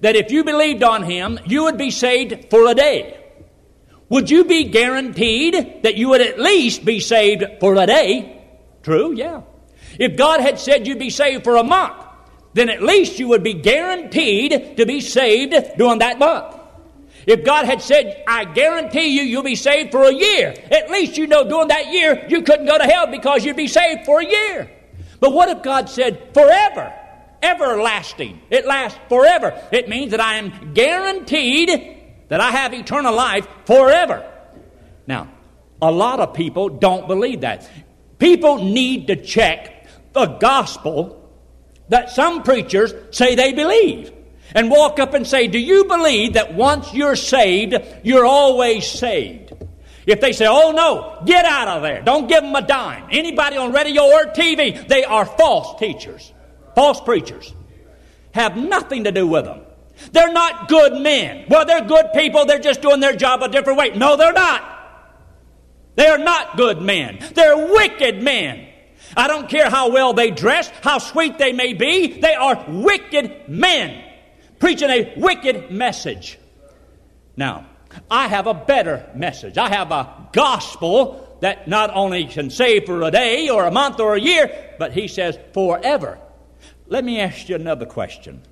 that 0.01 0.17
if 0.17 0.31
you 0.31 0.45
believed 0.45 0.83
on 0.83 1.03
him, 1.03 1.39
you 1.47 1.65
would 1.65 1.79
be 1.79 1.91
saved 1.91 2.51
for 2.51 2.67
a 2.69 2.75
day, 2.75 3.17
would 4.09 4.31
you 4.31 4.45
be 4.45 4.65
guaranteed 4.65 5.83
that 5.83 5.97
you 5.97 6.09
would 6.11 6.21
at 6.21 6.39
least 6.39 6.85
be 6.85 7.01
saved 7.01 7.45
for 7.61 7.77
a 7.77 7.87
day? 7.87 8.43
True, 8.83 9.15
yeah. 9.15 9.43
If 9.99 10.17
God 10.17 10.41
had 10.41 10.59
said 10.59 10.87
you'd 10.87 10.99
be 10.99 11.11
saved 11.11 11.45
for 11.45 11.57
a 11.57 11.63
month, 11.63 12.05
then 12.53 12.69
at 12.69 12.83
least 12.83 13.19
you 13.19 13.29
would 13.29 13.43
be 13.43 13.55
guaranteed 13.55 14.77
to 14.77 14.87
be 14.87 15.01
saved 15.01 15.55
during 15.77 16.01
that 16.01 16.19
month. 16.19 16.57
If 17.27 17.45
God 17.45 17.67
had 17.67 17.83
said, 17.83 18.25
I 18.27 18.45
guarantee 18.45 19.09
you 19.09 19.23
you'll 19.23 19.43
be 19.43 19.55
saved 19.55 19.93
for 19.93 20.05
a 20.05 20.13
year, 20.13 20.55
at 20.71 20.91
least 20.91 21.17
you 21.17 21.27
know 21.27 21.49
during 21.49 21.69
that 21.69 21.93
year 21.93 22.27
you 22.29 22.43
couldn't 22.43 22.67
go 22.67 22.79
to 22.79 22.85
hell 22.85 23.07
because 23.07 23.45
you'd 23.45 23.57
be 23.57 23.69
saved 23.69 24.07
for 24.07 24.21
a 24.21 24.27
year. 24.27 24.71
But 25.21 25.33
what 25.33 25.49
if 25.49 25.63
God 25.63 25.89
said 25.89 26.33
forever? 26.33 26.93
Everlasting. 27.43 28.41
It 28.51 28.67
lasts 28.67 28.99
forever. 29.09 29.63
It 29.71 29.89
means 29.89 30.11
that 30.11 30.21
I 30.21 30.37
am 30.37 30.75
guaranteed 30.75 31.99
that 32.29 32.41
I 32.41 32.51
have 32.51 32.73
eternal 32.75 33.15
life 33.15 33.47
forever. 33.67 34.27
Now, 35.07 35.29
a 35.83 35.91
lot 35.91 36.21
of 36.21 36.35
people 36.35 36.69
don't 36.69 37.07
believe 37.07 37.43
that. 37.43 37.69
People 38.19 38.65
need 38.65 39.07
to 39.07 39.17
check 39.17 39.87
the 40.13 40.27
gospel 40.27 41.20
that 41.91 42.11
some 42.11 42.43
preachers 42.43 42.95
say 43.11 43.35
they 43.35 43.53
believe 43.53 44.13
and 44.55 44.71
walk 44.71 44.99
up 44.99 45.15
and 45.15 45.27
say, 45.27 45.47
Do 45.47 45.59
you 45.59 45.85
believe 45.85 46.33
that 46.35 46.55
once 46.55 46.95
you're 46.95 47.17
saved, 47.17 47.75
you're 48.03 48.25
always 48.25 48.87
saved? 48.87 49.53
If 50.07 50.21
they 50.21 50.33
say, 50.33 50.47
Oh 50.49 50.73
no, 50.73 51.23
get 51.27 51.45
out 51.45 51.69
of 51.69 51.83
there, 51.83 52.01
don't 52.03 52.27
give 52.27 52.43
them 52.43 52.55
a 52.55 52.63
dime. 52.63 53.09
Anybody 53.11 53.57
on 53.57 53.73
radio 53.73 54.05
or 54.05 54.25
TV, 54.27 54.89
they 54.89 55.05
are 55.05 55.27
false 55.27 55.79
teachers, 55.79 56.33
false 56.75 57.01
preachers. 57.01 57.55
Have 58.33 58.57
nothing 58.57 59.05
to 59.05 59.13
do 59.13 59.27
with 59.27 59.45
them. 59.45 59.61
They're 60.13 60.33
not 60.33 60.69
good 60.69 61.01
men. 61.03 61.47
Well, 61.49 61.67
they're 61.67 61.85
good 61.85 62.07
people. 62.15 62.47
They're 62.47 62.59
just 62.59 62.81
doing 62.81 63.01
their 63.01 63.15
job 63.15 63.43
a 63.43 63.49
different 63.49 63.79
way. 63.79 63.91
No, 63.91 64.17
they're 64.17 64.33
not. 64.33 64.65
They 65.97 66.07
are 66.07 66.19
not 66.19 66.57
good 66.57 66.81
men. 66.81 67.19
They're 67.35 67.57
wicked 67.57 68.23
men. 68.23 68.70
I 69.17 69.27
don't 69.27 69.49
care 69.49 69.69
how 69.69 69.91
well 69.91 70.13
they 70.13 70.31
dress, 70.31 70.69
how 70.83 70.99
sweet 70.99 71.39
they 71.39 71.53
may 71.53 71.73
be. 71.73 72.21
They 72.21 72.35
are 72.35 72.65
wicked 72.69 73.49
men 73.49 74.05
preaching 74.61 74.91
a 74.91 75.13
wicked 75.17 75.73
message. 75.73 76.39
Now, 77.37 77.67
I 78.09 78.29
have 78.29 78.47
a 78.47 78.55
better 78.55 79.11
message. 79.17 79.59
I 79.59 79.71
have 79.71 79.91
a 79.91 80.29
gospel 80.33 81.39
that 81.41 81.67
not 81.67 81.91
only 81.93 82.27
can 82.27 82.51
save 82.51 82.85
for 82.85 83.03
a 83.03 83.11
day 83.11 83.49
or 83.49 83.65
a 83.65 83.71
month 83.71 83.99
or 83.99 84.15
a 84.15 84.21
year, 84.21 84.75
but 84.79 84.93
he 84.93 85.09
says 85.09 85.39
forever. 85.55 86.21
Let 86.87 87.03
me 87.03 87.19
ask 87.21 87.49
you 87.49 87.57
another 87.57 87.87
question. 87.87 88.43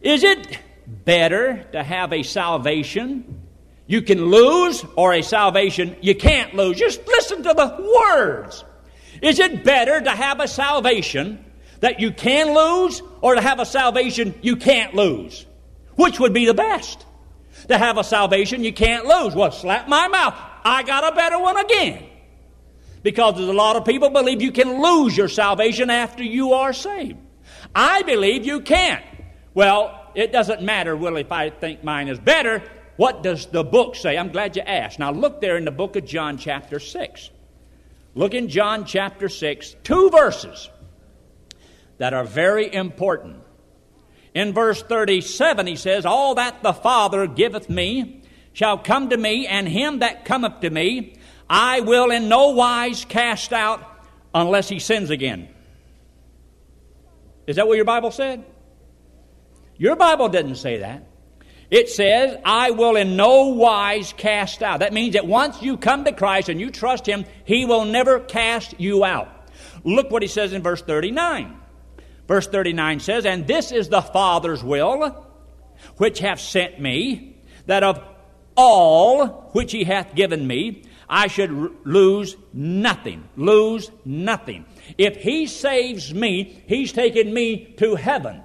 Is 0.00 0.22
it 0.22 0.58
better 0.86 1.64
to 1.72 1.82
have 1.82 2.12
a 2.12 2.22
salvation 2.22 3.42
you 3.88 4.02
can 4.02 4.26
lose 4.26 4.84
or 4.94 5.12
a 5.12 5.22
salvation 5.22 5.96
you 6.00 6.14
can't 6.14 6.54
lose? 6.54 6.78
Just 6.78 7.06
listen 7.06 7.42
to 7.42 7.54
the 7.54 8.02
words. 8.06 8.64
Is 9.22 9.38
it 9.38 9.64
better 9.64 10.00
to 10.00 10.10
have 10.10 10.40
a 10.40 10.48
salvation 10.48 11.44
that 11.80 12.00
you 12.00 12.10
can 12.10 12.54
lose 12.54 13.02
or 13.20 13.34
to 13.34 13.40
have 13.40 13.60
a 13.60 13.66
salvation 13.66 14.34
you 14.42 14.56
can't 14.56 14.94
lose? 14.94 15.46
Which 15.96 16.20
would 16.20 16.32
be 16.32 16.46
the 16.46 16.54
best? 16.54 17.04
To 17.68 17.78
have 17.78 17.98
a 17.98 18.04
salvation 18.04 18.62
you 18.62 18.72
can't 18.72 19.06
lose. 19.06 19.34
Well, 19.34 19.50
slap 19.50 19.88
my 19.88 20.08
mouth. 20.08 20.34
I 20.64 20.82
got 20.82 21.10
a 21.10 21.14
better 21.14 21.38
one 21.38 21.56
again. 21.56 22.04
Because 23.02 23.36
there's 23.36 23.48
a 23.48 23.52
lot 23.52 23.76
of 23.76 23.84
people 23.84 24.10
believe 24.10 24.42
you 24.42 24.52
can 24.52 24.82
lose 24.82 25.16
your 25.16 25.28
salvation 25.28 25.90
after 25.90 26.24
you 26.24 26.52
are 26.52 26.72
saved. 26.72 27.16
I 27.74 28.02
believe 28.02 28.44
you 28.44 28.60
can't. 28.60 29.04
Well, 29.54 30.10
it 30.14 30.32
doesn't 30.32 30.62
matter, 30.62 30.96
Willie, 30.96 31.22
if 31.22 31.32
I 31.32 31.50
think 31.50 31.84
mine 31.84 32.08
is 32.08 32.18
better. 32.18 32.62
What 32.96 33.22
does 33.22 33.46
the 33.46 33.62
book 33.62 33.94
say? 33.94 34.16
I'm 34.16 34.30
glad 34.32 34.56
you 34.56 34.62
asked. 34.62 34.98
Now 34.98 35.12
look 35.12 35.40
there 35.40 35.56
in 35.56 35.64
the 35.64 35.70
book 35.70 35.96
of 35.96 36.04
John, 36.04 36.38
chapter 36.38 36.80
6. 36.80 37.30
Look 38.16 38.32
in 38.32 38.48
John 38.48 38.86
chapter 38.86 39.28
6, 39.28 39.76
two 39.84 40.08
verses 40.08 40.70
that 41.98 42.14
are 42.14 42.24
very 42.24 42.72
important. 42.72 43.42
In 44.34 44.54
verse 44.54 44.82
37, 44.82 45.66
he 45.66 45.76
says, 45.76 46.06
All 46.06 46.34
that 46.36 46.62
the 46.62 46.72
Father 46.72 47.26
giveth 47.26 47.68
me 47.68 48.22
shall 48.54 48.78
come 48.78 49.10
to 49.10 49.16
me, 49.18 49.46
and 49.46 49.68
him 49.68 49.98
that 49.98 50.24
cometh 50.24 50.60
to 50.60 50.70
me 50.70 51.16
I 51.48 51.80
will 51.80 52.10
in 52.10 52.30
no 52.30 52.48
wise 52.48 53.04
cast 53.04 53.52
out 53.52 53.82
unless 54.34 54.68
he 54.70 54.78
sins 54.78 55.10
again. 55.10 55.48
Is 57.46 57.56
that 57.56 57.68
what 57.68 57.76
your 57.76 57.84
Bible 57.84 58.10
said? 58.10 58.44
Your 59.76 59.94
Bible 59.94 60.30
didn't 60.30 60.56
say 60.56 60.78
that. 60.78 61.06
It 61.70 61.88
says, 61.88 62.38
I 62.44 62.70
will 62.70 62.96
in 62.96 63.16
no 63.16 63.46
wise 63.48 64.12
cast 64.16 64.62
out. 64.62 64.80
That 64.80 64.92
means 64.92 65.14
that 65.14 65.26
once 65.26 65.62
you 65.62 65.76
come 65.76 66.04
to 66.04 66.12
Christ 66.12 66.48
and 66.48 66.60
you 66.60 66.70
trust 66.70 67.06
Him, 67.06 67.24
He 67.44 67.64
will 67.64 67.84
never 67.84 68.20
cast 68.20 68.78
you 68.78 69.04
out. 69.04 69.28
Look 69.84 70.10
what 70.10 70.22
He 70.22 70.28
says 70.28 70.52
in 70.52 70.62
verse 70.62 70.82
39. 70.82 71.56
Verse 72.28 72.46
39 72.46 73.00
says, 73.00 73.26
And 73.26 73.46
this 73.46 73.72
is 73.72 73.88
the 73.88 74.02
Father's 74.02 74.62
will, 74.62 75.26
which 75.96 76.20
hath 76.20 76.40
sent 76.40 76.80
me, 76.80 77.36
that 77.66 77.82
of 77.82 78.02
all 78.56 79.50
which 79.52 79.72
He 79.72 79.84
hath 79.84 80.14
given 80.14 80.46
me, 80.46 80.84
I 81.08 81.26
should 81.26 81.50
lose 81.84 82.36
nothing. 82.52 83.28
Lose 83.36 83.90
nothing. 84.04 84.66
If 84.98 85.16
He 85.16 85.46
saves 85.46 86.14
me, 86.14 86.62
He's 86.68 86.92
taken 86.92 87.32
me 87.34 87.74
to 87.78 87.96
heaven. 87.96 88.42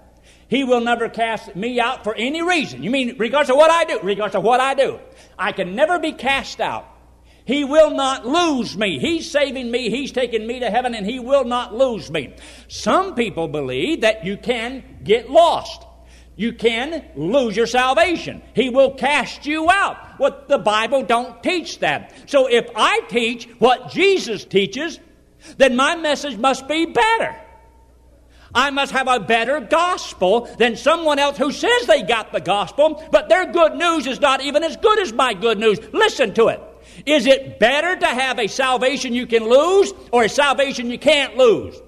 He 0.51 0.65
will 0.65 0.81
never 0.81 1.07
cast 1.07 1.55
me 1.55 1.79
out 1.79 2.03
for 2.03 2.13
any 2.13 2.41
reason. 2.41 2.83
You 2.83 2.91
mean, 2.91 3.15
regardless 3.17 3.49
of 3.49 3.55
what 3.55 3.71
I 3.71 3.85
do? 3.85 4.01
Regardless 4.03 4.35
of 4.35 4.43
what 4.43 4.59
I 4.59 4.73
do. 4.73 4.99
I 5.39 5.53
can 5.53 5.75
never 5.77 5.97
be 5.97 6.11
cast 6.11 6.59
out. 6.59 6.85
He 7.45 7.63
will 7.63 7.91
not 7.91 8.27
lose 8.27 8.77
me. 8.77 8.99
He's 8.99 9.31
saving 9.31 9.71
me. 9.71 9.89
He's 9.89 10.11
taking 10.11 10.45
me 10.45 10.59
to 10.59 10.69
heaven, 10.69 10.93
and 10.93 11.05
He 11.05 11.19
will 11.19 11.45
not 11.45 11.73
lose 11.73 12.11
me. 12.11 12.35
Some 12.67 13.15
people 13.15 13.47
believe 13.47 14.01
that 14.01 14.25
you 14.25 14.35
can 14.35 14.83
get 15.05 15.29
lost. 15.29 15.83
You 16.35 16.51
can 16.51 17.05
lose 17.15 17.55
your 17.55 17.65
salvation. 17.65 18.41
He 18.53 18.69
will 18.69 18.91
cast 18.95 19.45
you 19.45 19.71
out. 19.71 20.19
What 20.19 20.49
the 20.49 20.57
Bible 20.57 21.03
don't 21.03 21.41
teach 21.41 21.79
that. 21.79 22.29
So 22.29 22.47
if 22.47 22.69
I 22.75 22.99
teach 23.07 23.47
what 23.59 23.89
Jesus 23.91 24.43
teaches, 24.43 24.99
then 25.55 25.77
my 25.77 25.95
message 25.95 26.37
must 26.37 26.67
be 26.67 26.87
better. 26.87 27.40
I 28.53 28.69
must 28.69 28.91
have 28.91 29.07
a 29.07 29.19
better 29.19 29.59
gospel 29.59 30.45
than 30.57 30.75
someone 30.75 31.19
else 31.19 31.37
who 31.37 31.51
says 31.51 31.87
they 31.87 32.03
got 32.03 32.31
the 32.31 32.41
gospel, 32.41 33.03
but 33.11 33.29
their 33.29 33.51
good 33.51 33.75
news 33.75 34.07
is 34.07 34.19
not 34.19 34.41
even 34.41 34.63
as 34.63 34.77
good 34.77 34.99
as 34.99 35.13
my 35.13 35.33
good 35.33 35.57
news. 35.57 35.79
Listen 35.93 36.33
to 36.33 36.49
it. 36.49 36.61
Is 37.05 37.25
it 37.25 37.59
better 37.59 37.95
to 37.95 38.07
have 38.07 38.39
a 38.39 38.47
salvation 38.47 39.13
you 39.13 39.25
can 39.25 39.47
lose 39.47 39.93
or 40.11 40.23
a 40.23 40.29
salvation 40.29 40.89
you 40.89 40.99
can't 40.99 41.37
lose? 41.37 41.79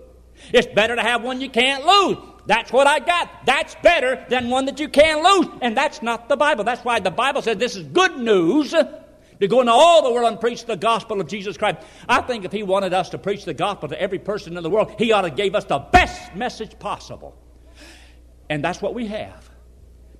It's 0.53 0.67
better 0.67 0.95
to 0.95 1.01
have 1.01 1.23
one 1.23 1.41
you 1.41 1.49
can't 1.49 1.85
lose. 1.85 2.17
That's 2.45 2.71
what 2.71 2.87
I 2.87 2.99
got. 2.99 3.45
That's 3.45 3.75
better 3.75 4.25
than 4.29 4.49
one 4.49 4.65
that 4.65 4.79
you 4.79 4.89
can't 4.89 5.21
lose. 5.21 5.47
And 5.61 5.75
that's 5.77 6.01
not 6.01 6.27
the 6.29 6.35
Bible. 6.35 6.63
That's 6.63 6.83
why 6.83 6.99
the 6.99 7.11
Bible 7.11 7.41
says 7.41 7.57
this 7.57 7.75
is 7.75 7.83
good 7.83 8.17
news 8.17 8.73
to 9.39 9.47
go 9.47 9.59
into 9.59 9.71
all 9.71 10.03
the 10.03 10.11
world 10.11 10.27
and 10.31 10.39
preach 10.39 10.65
the 10.65 10.75
gospel 10.75 11.21
of 11.21 11.27
Jesus 11.27 11.57
Christ. 11.57 11.77
I 12.07 12.21
think 12.21 12.45
if 12.45 12.51
he 12.51 12.63
wanted 12.63 12.93
us 12.93 13.09
to 13.09 13.17
preach 13.17 13.45
the 13.45 13.53
gospel 13.53 13.89
to 13.89 14.01
every 14.01 14.19
person 14.19 14.57
in 14.57 14.63
the 14.63 14.69
world, 14.69 14.95
he 14.97 15.11
ought 15.11 15.21
to 15.21 15.29
give 15.29 15.55
us 15.55 15.65
the 15.65 15.79
best 15.79 16.35
message 16.35 16.77
possible. 16.79 17.35
And 18.49 18.63
that's 18.63 18.81
what 18.81 18.93
we 18.93 19.07
have. 19.07 19.49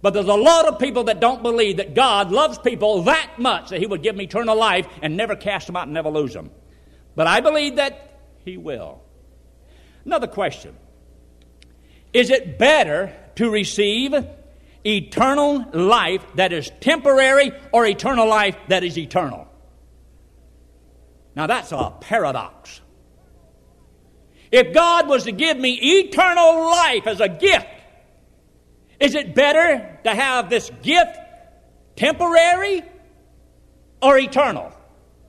But 0.01 0.13
there's 0.13 0.27
a 0.27 0.33
lot 0.33 0.67
of 0.67 0.79
people 0.79 1.05
that 1.05 1.21
don't 1.21 1.41
believe 1.41 1.77
that 1.77 1.93
God 1.93 2.29
loves 2.29 2.57
people 2.57 3.03
that 3.03 3.31
much 3.37 3.69
that 3.69 3.79
he 3.79 3.85
would 3.85 4.03
give 4.03 4.15
them 4.15 4.21
eternal 4.21 4.57
life 4.57 4.85
and 5.01 5.15
never 5.15 5.35
cast 5.35 5.67
them 5.67 5.77
out 5.77 5.83
and 5.83 5.93
never 5.93 6.09
lose 6.09 6.33
them. 6.33 6.51
But 7.15 7.27
I 7.27 7.39
believe 7.39 7.77
that 7.77 8.19
he 8.43 8.57
will. 8.57 9.01
Another 10.03 10.27
question. 10.27 10.75
Is 12.11 12.29
it 12.29 12.59
better 12.59 13.15
to 13.35 13.49
receive 13.49 14.13
eternal 14.85 15.65
life 15.73 16.25
that 16.35 16.51
is 16.51 16.71
temporary 16.81 17.51
or 17.71 17.85
eternal 17.85 18.27
life 18.27 18.57
that 18.67 18.83
is 18.83 18.97
eternal. 18.97 19.47
Now 21.35 21.47
that's 21.47 21.71
a 21.71 21.93
paradox. 21.99 22.81
If 24.51 24.73
God 24.73 25.07
was 25.07 25.23
to 25.23 25.31
give 25.31 25.57
me 25.57 25.73
eternal 25.99 26.65
life 26.65 27.07
as 27.07 27.21
a 27.21 27.29
gift, 27.29 27.67
is 28.99 29.15
it 29.15 29.33
better 29.33 29.99
to 30.03 30.13
have 30.13 30.49
this 30.49 30.69
gift 30.81 31.17
temporary 31.95 32.83
or 34.01 34.17
eternal? 34.17 34.71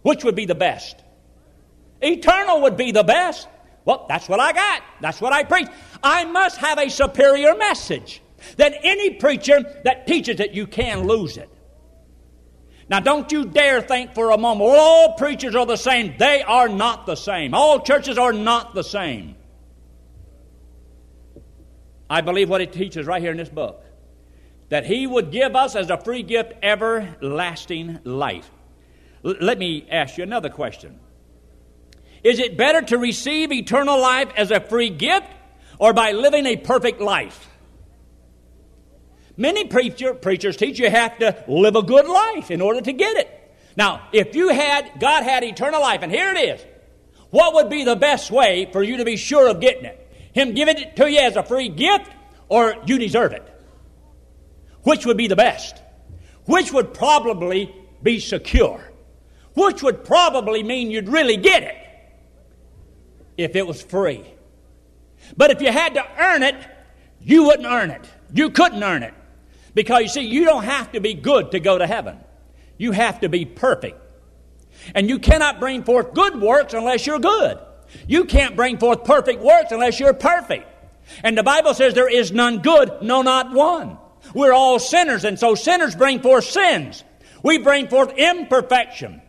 Which 0.02 0.24
would 0.24 0.34
be 0.34 0.44
the 0.44 0.54
best? 0.54 1.02
Eternal 2.02 2.62
would 2.62 2.76
be 2.76 2.92
the 2.92 3.02
best. 3.02 3.48
Well, 3.86 4.04
that's 4.08 4.28
what 4.28 4.40
I 4.40 4.52
got. 4.52 4.82
That's 5.00 5.20
what 5.20 5.32
I 5.32 5.44
preach. 5.44 5.68
I 6.02 6.24
must 6.24 6.58
have 6.58 6.78
a 6.78 6.90
superior 6.90 7.54
message 7.56 8.20
than 8.56 8.74
any 8.74 9.10
preacher 9.10 9.80
that 9.84 10.06
teaches 10.06 10.36
that 10.38 10.54
you 10.54 10.66
can 10.66 11.06
lose 11.06 11.36
it. 11.36 11.48
Now, 12.88 13.00
don't 13.00 13.30
you 13.32 13.46
dare 13.46 13.80
think 13.80 14.14
for 14.14 14.30
a 14.30 14.38
moment, 14.38 14.70
well, 14.70 14.80
all 14.80 15.12
preachers 15.14 15.56
are 15.56 15.64
the 15.64 15.76
same. 15.76 16.14
They 16.18 16.42
are 16.42 16.68
not 16.68 17.06
the 17.06 17.14
same. 17.14 17.54
All 17.54 17.80
churches 17.80 18.18
are 18.18 18.32
not 18.32 18.74
the 18.74 18.84
same. 18.84 19.36
I 22.10 22.20
believe 22.20 22.50
what 22.50 22.60
it 22.60 22.72
teaches 22.72 23.06
right 23.06 23.22
here 23.22 23.30
in 23.30 23.38
this 23.38 23.48
book 23.48 23.82
that 24.68 24.84
He 24.84 25.06
would 25.06 25.30
give 25.30 25.56
us 25.56 25.76
as 25.76 25.90
a 25.90 25.96
free 25.96 26.22
gift 26.22 26.52
everlasting 26.62 28.00
life. 28.04 28.50
L- 29.24 29.36
let 29.40 29.58
me 29.58 29.86
ask 29.90 30.16
you 30.18 30.22
another 30.22 30.50
question 30.50 30.98
Is 32.22 32.38
it 32.38 32.56
better 32.56 32.82
to 32.82 32.98
receive 32.98 33.52
eternal 33.52 33.98
life 33.98 34.28
as 34.36 34.50
a 34.50 34.60
free 34.60 34.90
gift 34.90 35.26
or 35.78 35.92
by 35.92 36.12
living 36.12 36.46
a 36.46 36.56
perfect 36.56 37.00
life? 37.00 37.48
Many 39.36 39.64
preacher, 39.64 40.14
preachers 40.14 40.56
teach 40.56 40.78
you 40.78 40.88
have 40.88 41.18
to 41.18 41.44
live 41.48 41.76
a 41.76 41.82
good 41.82 42.06
life 42.06 42.50
in 42.50 42.60
order 42.60 42.80
to 42.80 42.92
get 42.92 43.16
it. 43.16 43.40
Now, 43.76 44.08
if 44.12 44.36
you 44.36 44.50
had, 44.50 45.00
God 45.00 45.24
had 45.24 45.42
eternal 45.42 45.80
life, 45.80 46.02
and 46.02 46.12
here 46.12 46.30
it 46.32 46.38
is, 46.38 46.64
what 47.30 47.54
would 47.54 47.68
be 47.68 47.82
the 47.82 47.96
best 47.96 48.30
way 48.30 48.68
for 48.72 48.82
you 48.82 48.98
to 48.98 49.04
be 49.04 49.16
sure 49.16 49.48
of 49.48 49.60
getting 49.60 49.84
it? 49.84 50.00
Him 50.32 50.54
giving 50.54 50.78
it 50.78 50.96
to 50.96 51.10
you 51.10 51.18
as 51.18 51.34
a 51.34 51.42
free 51.42 51.68
gift, 51.68 52.10
or 52.48 52.76
you 52.86 52.98
deserve 52.98 53.32
it? 53.32 53.42
Which 54.82 55.04
would 55.06 55.16
be 55.16 55.26
the 55.26 55.36
best? 55.36 55.82
Which 56.44 56.72
would 56.72 56.94
probably 56.94 57.74
be 58.02 58.20
secure? 58.20 58.92
Which 59.54 59.82
would 59.82 60.04
probably 60.04 60.62
mean 60.62 60.90
you'd 60.90 61.08
really 61.08 61.36
get 61.36 61.62
it 61.62 61.76
if 63.36 63.56
it 63.56 63.66
was 63.66 63.82
free? 63.82 64.24
But 65.36 65.50
if 65.50 65.60
you 65.62 65.72
had 65.72 65.94
to 65.94 66.06
earn 66.18 66.42
it, 66.42 66.56
you 67.20 67.44
wouldn't 67.44 67.66
earn 67.66 67.90
it. 67.90 68.08
You 68.32 68.50
couldn't 68.50 68.82
earn 68.82 69.02
it. 69.02 69.14
Because 69.74 70.02
you 70.02 70.08
see, 70.08 70.20
you 70.22 70.44
don't 70.44 70.64
have 70.64 70.92
to 70.92 71.00
be 71.00 71.14
good 71.14 71.52
to 71.52 71.60
go 71.60 71.76
to 71.76 71.86
heaven. 71.86 72.18
You 72.78 72.92
have 72.92 73.20
to 73.20 73.28
be 73.28 73.44
perfect. 73.44 74.00
And 74.94 75.08
you 75.08 75.18
cannot 75.18 75.60
bring 75.60 75.84
forth 75.84 76.14
good 76.14 76.40
works 76.40 76.74
unless 76.74 77.06
you're 77.06 77.18
good. 77.18 77.58
You 78.06 78.24
can't 78.24 78.56
bring 78.56 78.78
forth 78.78 79.04
perfect 79.04 79.42
works 79.42 79.72
unless 79.72 80.00
you're 80.00 80.14
perfect. 80.14 80.68
And 81.22 81.36
the 81.36 81.42
Bible 81.42 81.74
says 81.74 81.94
there 81.94 82.10
is 82.10 82.32
none 82.32 82.60
good, 82.60 83.02
no, 83.02 83.22
not 83.22 83.52
one. 83.52 83.98
We're 84.34 84.52
all 84.52 84.78
sinners, 84.78 85.24
and 85.24 85.38
so 85.38 85.54
sinners 85.54 85.94
bring 85.94 86.20
forth 86.20 86.44
sins. 86.44 87.04
We 87.42 87.58
bring 87.58 87.88
forth 87.88 88.14
imperfection. 88.16 89.20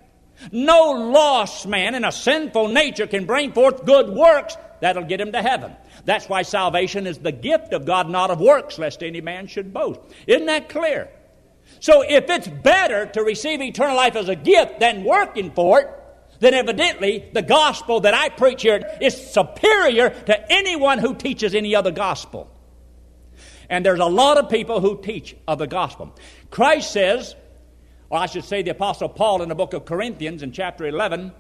No 0.52 0.92
lost 0.92 1.68
man 1.68 1.96
in 1.96 2.06
a 2.06 2.12
sinful 2.12 2.70
nature 2.70 3.08
can 3.08 3.26
bring 3.26 3.52
forth 3.52 3.86
good 3.86 4.10
works 4.10 4.56
that'll 4.80 5.04
get 5.04 5.20
him 5.20 5.32
to 5.34 5.42
heaven. 5.42 5.76
That's 6.06 6.30
why 6.30 6.44
salvation 6.44 7.08
is 7.08 7.18
the 7.18 7.32
gift 7.32 7.74
of 7.74 7.86
God, 7.86 8.10
not 8.10 8.30
of 8.30 8.40
works, 8.40 8.78
lest 8.78 9.04
any 9.04 9.22
man 9.22 9.48
should 9.48 9.74
boast. 9.74 10.00
Isn't 10.28 10.46
that 10.46 10.70
clear? 10.70 11.10
So 11.80 12.04
if 12.04 12.30
it's 12.30 12.48
better 12.48 13.08
to 13.08 13.24
receive 13.24 13.62
eternal 13.62 13.96
life 13.96 14.16
as 14.16 14.30
a 14.30 14.36
gift 14.36 14.80
than 14.80 15.04
working 15.04 15.52
for 15.52 15.82
it, 15.82 15.90
then 16.40 16.54
evidently 16.54 17.30
the 17.34 17.42
gospel 17.42 18.02
that 18.02 18.14
I 18.14 18.30
preach 18.30 18.62
here 18.62 18.82
is 19.02 19.32
superior 19.32 20.10
to 20.10 20.52
anyone 20.52 21.00
who 21.00 21.16
teaches 21.16 21.56
any 21.56 21.76
other 21.76 21.92
gospel. 21.92 22.52
And 23.70 23.84
there's 23.84 24.00
a 24.00 24.06
lot 24.06 24.38
of 24.38 24.50
people 24.50 24.80
who 24.80 25.02
teach 25.02 25.36
of 25.48 25.58
the 25.58 25.68
gospel. 25.68 26.16
Christ 26.52 26.92
says, 26.92 27.36
or 28.10 28.20
I 28.20 28.28
should 28.28 28.46
say 28.46 28.62
the 28.62 28.72
Apostle 28.72 29.10
Paul 29.10 29.42
in 29.42 29.50
the 29.50 29.56
book 29.56 29.74
of 29.74 29.86
Corinthians 29.86 30.44
in 30.44 30.52
chapter 30.52 30.86
11, 30.86 31.32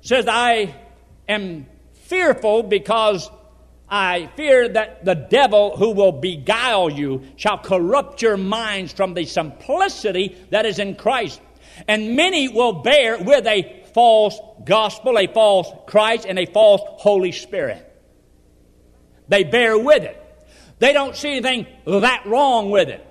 says, 0.00 0.26
I 0.26 0.74
am 1.28 1.66
fearful 1.92 2.64
because 2.64 3.30
I 3.90 4.30
fear 4.36 4.68
that 4.68 5.04
the 5.04 5.14
devil 5.16 5.76
who 5.76 5.90
will 5.90 6.12
beguile 6.12 6.90
you 6.90 7.24
shall 7.36 7.58
corrupt 7.58 8.22
your 8.22 8.36
minds 8.36 8.92
from 8.92 9.14
the 9.14 9.24
simplicity 9.24 10.36
that 10.50 10.64
is 10.64 10.78
in 10.78 10.94
Christ. 10.94 11.40
And 11.88 12.14
many 12.14 12.48
will 12.48 12.82
bear 12.82 13.18
with 13.18 13.46
a 13.46 13.82
false 13.92 14.38
gospel, 14.64 15.18
a 15.18 15.26
false 15.26 15.68
Christ, 15.86 16.24
and 16.28 16.38
a 16.38 16.46
false 16.46 16.82
Holy 16.84 17.32
Spirit. 17.32 17.86
They 19.28 19.42
bear 19.42 19.76
with 19.78 20.04
it. 20.04 20.16
They 20.78 20.92
don't 20.92 21.16
see 21.16 21.30
anything 21.30 21.66
that 21.86 22.26
wrong 22.26 22.70
with 22.70 22.88
it. 22.88 23.04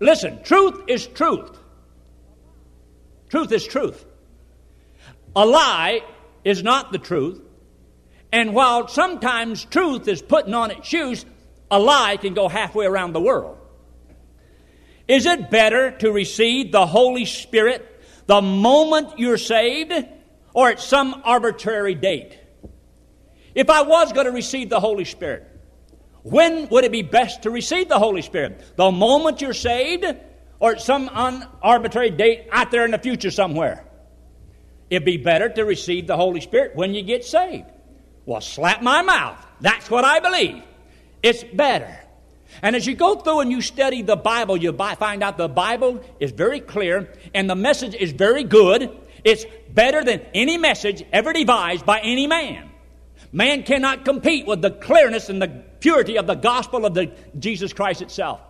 Listen, 0.00 0.42
truth 0.42 0.84
is 0.88 1.06
truth. 1.06 1.56
Truth 3.28 3.52
is 3.52 3.66
truth. 3.66 4.04
A 5.36 5.44
lie 5.44 6.00
is 6.44 6.62
not 6.62 6.92
the 6.92 6.98
truth. 6.98 7.42
And 8.32 8.54
while 8.54 8.88
sometimes 8.88 9.64
truth 9.64 10.06
is 10.08 10.20
putting 10.20 10.54
on 10.54 10.70
its 10.70 10.86
shoes, 10.86 11.24
a 11.70 11.78
lie 11.78 12.16
can 12.16 12.34
go 12.34 12.48
halfway 12.48 12.86
around 12.86 13.12
the 13.12 13.20
world. 13.20 13.58
Is 15.06 15.24
it 15.24 15.50
better 15.50 15.90
to 15.98 16.12
receive 16.12 16.70
the 16.70 16.86
Holy 16.86 17.24
Spirit 17.24 17.84
the 18.26 18.42
moment 18.42 19.18
you're 19.18 19.38
saved 19.38 19.92
or 20.52 20.68
at 20.68 20.80
some 20.80 21.22
arbitrary 21.24 21.94
date? 21.94 22.38
If 23.54 23.70
I 23.70 23.82
was 23.82 24.12
going 24.12 24.26
to 24.26 24.32
receive 24.32 24.68
the 24.68 24.80
Holy 24.80 25.06
Spirit, 25.06 25.46
when 26.22 26.68
would 26.68 26.84
it 26.84 26.92
be 26.92 27.02
best 27.02 27.42
to 27.42 27.50
receive 27.50 27.88
the 27.88 27.98
Holy 27.98 28.20
Spirit? 28.20 28.62
The 28.76 28.90
moment 28.90 29.40
you're 29.40 29.54
saved 29.54 30.04
or 30.60 30.72
at 30.72 30.82
some 30.82 31.08
arbitrary 31.62 32.10
date 32.10 32.48
out 32.52 32.70
there 32.70 32.84
in 32.84 32.90
the 32.90 32.98
future 32.98 33.30
somewhere? 33.30 33.84
It'd 34.90 35.06
be 35.06 35.16
better 35.16 35.48
to 35.48 35.64
receive 35.64 36.06
the 36.06 36.16
Holy 36.16 36.42
Spirit 36.42 36.76
when 36.76 36.94
you 36.94 37.02
get 37.02 37.24
saved. 37.24 37.70
Well, 38.28 38.42
slap 38.42 38.82
my 38.82 39.00
mouth. 39.00 39.38
That's 39.62 39.90
what 39.90 40.04
I 40.04 40.20
believe. 40.20 40.62
It's 41.22 41.42
better. 41.42 41.98
And 42.60 42.76
as 42.76 42.86
you 42.86 42.94
go 42.94 43.14
through 43.14 43.40
and 43.40 43.50
you 43.50 43.62
study 43.62 44.02
the 44.02 44.16
Bible, 44.16 44.58
you 44.58 44.70
find 44.70 45.22
out 45.22 45.38
the 45.38 45.48
Bible 45.48 46.04
is 46.20 46.32
very 46.32 46.60
clear 46.60 47.10
and 47.32 47.48
the 47.48 47.54
message 47.54 47.94
is 47.94 48.12
very 48.12 48.44
good. 48.44 48.94
It's 49.24 49.46
better 49.70 50.04
than 50.04 50.20
any 50.34 50.58
message 50.58 51.02
ever 51.10 51.32
devised 51.32 51.86
by 51.86 52.00
any 52.00 52.26
man. 52.26 52.68
Man 53.32 53.62
cannot 53.62 54.04
compete 54.04 54.46
with 54.46 54.60
the 54.60 54.72
clearness 54.72 55.30
and 55.30 55.40
the 55.40 55.48
purity 55.80 56.18
of 56.18 56.26
the 56.26 56.34
gospel 56.34 56.84
of 56.84 56.92
the 56.92 57.10
Jesus 57.38 57.72
Christ 57.72 58.02
itself. 58.02 58.42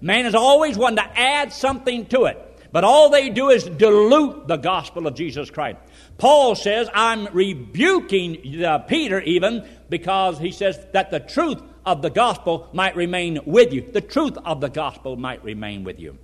Man 0.00 0.24
is 0.24 0.34
always 0.34 0.78
wanting 0.78 1.04
to 1.04 1.18
add 1.20 1.52
something 1.52 2.06
to 2.06 2.24
it. 2.24 2.47
But 2.70 2.84
all 2.84 3.08
they 3.08 3.30
do 3.30 3.48
is 3.48 3.64
dilute 3.64 4.46
the 4.46 4.56
gospel 4.56 5.06
of 5.06 5.14
Jesus 5.14 5.50
Christ. 5.50 5.78
Paul 6.18 6.54
says, 6.54 6.88
I'm 6.92 7.26
rebuking 7.32 8.62
uh, 8.62 8.78
Peter 8.80 9.20
even 9.22 9.66
because 9.88 10.38
he 10.38 10.50
says 10.50 10.78
that 10.92 11.10
the 11.10 11.20
truth 11.20 11.62
of 11.86 12.02
the 12.02 12.10
gospel 12.10 12.68
might 12.72 12.94
remain 12.94 13.40
with 13.46 13.72
you. 13.72 13.80
The 13.80 14.02
truth 14.02 14.36
of 14.44 14.60
the 14.60 14.68
gospel 14.68 15.16
might 15.16 15.42
remain 15.42 15.84
with 15.84 15.98
you. 15.98 16.18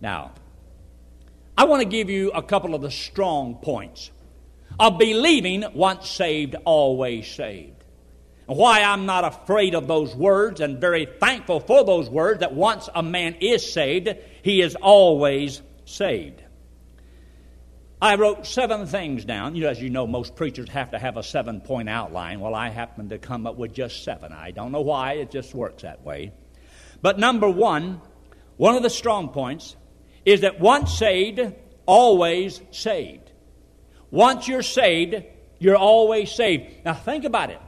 Now, 0.00 0.32
I 1.56 1.64
want 1.64 1.82
to 1.82 1.88
give 1.88 2.10
you 2.10 2.30
a 2.32 2.42
couple 2.42 2.74
of 2.74 2.82
the 2.82 2.90
strong 2.90 3.56
points 3.56 4.10
of 4.78 4.98
believing 4.98 5.64
once 5.74 6.08
saved, 6.08 6.56
always 6.64 7.26
saved. 7.28 7.77
And 8.48 8.56
why 8.56 8.82
I'm 8.82 9.04
not 9.04 9.24
afraid 9.24 9.74
of 9.74 9.86
those 9.86 10.14
words 10.16 10.60
and 10.60 10.80
very 10.80 11.06
thankful 11.20 11.60
for 11.60 11.84
those 11.84 12.08
words 12.08 12.40
that 12.40 12.54
once 12.54 12.88
a 12.94 13.02
man 13.02 13.36
is 13.40 13.72
saved, 13.72 14.08
he 14.42 14.62
is 14.62 14.74
always 14.74 15.60
saved. 15.84 16.42
I 18.00 18.14
wrote 18.14 18.46
seven 18.46 18.86
things 18.86 19.24
down. 19.24 19.54
You 19.54 19.64
know, 19.64 19.68
as 19.68 19.82
you 19.82 19.90
know, 19.90 20.06
most 20.06 20.34
preachers 20.34 20.68
have 20.70 20.92
to 20.92 20.98
have 20.98 21.16
a 21.16 21.22
seven 21.22 21.60
point 21.60 21.88
outline. 21.88 22.40
Well, 22.40 22.54
I 22.54 22.70
happen 22.70 23.08
to 23.10 23.18
come 23.18 23.46
up 23.46 23.56
with 23.56 23.74
just 23.74 24.04
seven. 24.04 24.32
I 24.32 24.52
don't 24.52 24.72
know 24.72 24.82
why, 24.82 25.14
it 25.14 25.30
just 25.30 25.54
works 25.54 25.82
that 25.82 26.04
way. 26.04 26.32
But 27.02 27.18
number 27.18 27.50
one, 27.50 28.00
one 28.56 28.76
of 28.76 28.82
the 28.82 28.90
strong 28.90 29.28
points 29.28 29.76
is 30.24 30.40
that 30.40 30.58
once 30.58 30.96
saved, 30.96 31.40
always 31.86 32.60
saved. 32.70 33.30
Once 34.10 34.48
you're 34.48 34.62
saved, 34.62 35.22
you're 35.58 35.76
always 35.76 36.30
saved. 36.30 36.84
Now, 36.84 36.94
think 36.94 37.24
about 37.24 37.50
it. 37.50 37.60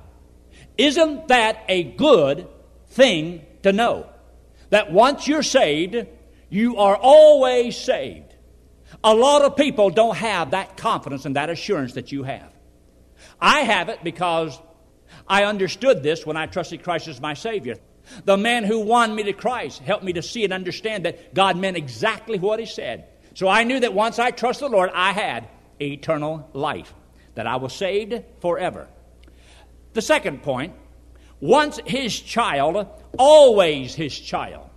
Isn't 0.80 1.28
that 1.28 1.62
a 1.68 1.82
good 1.82 2.48
thing 2.88 3.44
to 3.64 3.70
know? 3.70 4.08
That 4.70 4.90
once 4.90 5.28
you're 5.28 5.42
saved, 5.42 6.06
you 6.48 6.78
are 6.78 6.96
always 6.96 7.76
saved. 7.76 8.34
A 9.04 9.14
lot 9.14 9.42
of 9.42 9.56
people 9.56 9.90
don't 9.90 10.16
have 10.16 10.52
that 10.52 10.78
confidence 10.78 11.26
and 11.26 11.36
that 11.36 11.50
assurance 11.50 11.92
that 11.94 12.12
you 12.12 12.22
have. 12.22 12.50
I 13.38 13.60
have 13.60 13.90
it 13.90 14.02
because 14.02 14.58
I 15.28 15.44
understood 15.44 16.02
this 16.02 16.24
when 16.24 16.38
I 16.38 16.46
trusted 16.46 16.82
Christ 16.82 17.08
as 17.08 17.20
my 17.20 17.34
Savior. 17.34 17.76
The 18.24 18.38
man 18.38 18.64
who 18.64 18.80
won 18.80 19.14
me 19.14 19.24
to 19.24 19.34
Christ 19.34 19.80
helped 19.82 20.02
me 20.02 20.14
to 20.14 20.22
see 20.22 20.44
and 20.44 20.52
understand 20.52 21.04
that 21.04 21.34
God 21.34 21.58
meant 21.58 21.76
exactly 21.76 22.38
what 22.38 22.58
He 22.58 22.64
said. 22.64 23.04
So 23.34 23.48
I 23.48 23.64
knew 23.64 23.80
that 23.80 23.92
once 23.92 24.18
I 24.18 24.30
trusted 24.30 24.70
the 24.70 24.74
Lord, 24.74 24.90
I 24.94 25.12
had 25.12 25.46
eternal 25.78 26.48
life, 26.54 26.94
that 27.34 27.46
I 27.46 27.56
was 27.56 27.74
saved 27.74 28.24
forever. 28.40 28.88
The 29.92 30.02
second 30.02 30.42
point 30.42 30.74
once 31.40 31.80
His 31.86 32.18
child, 32.18 32.86
always 33.18 33.94
His 33.94 34.18
child. 34.18 34.68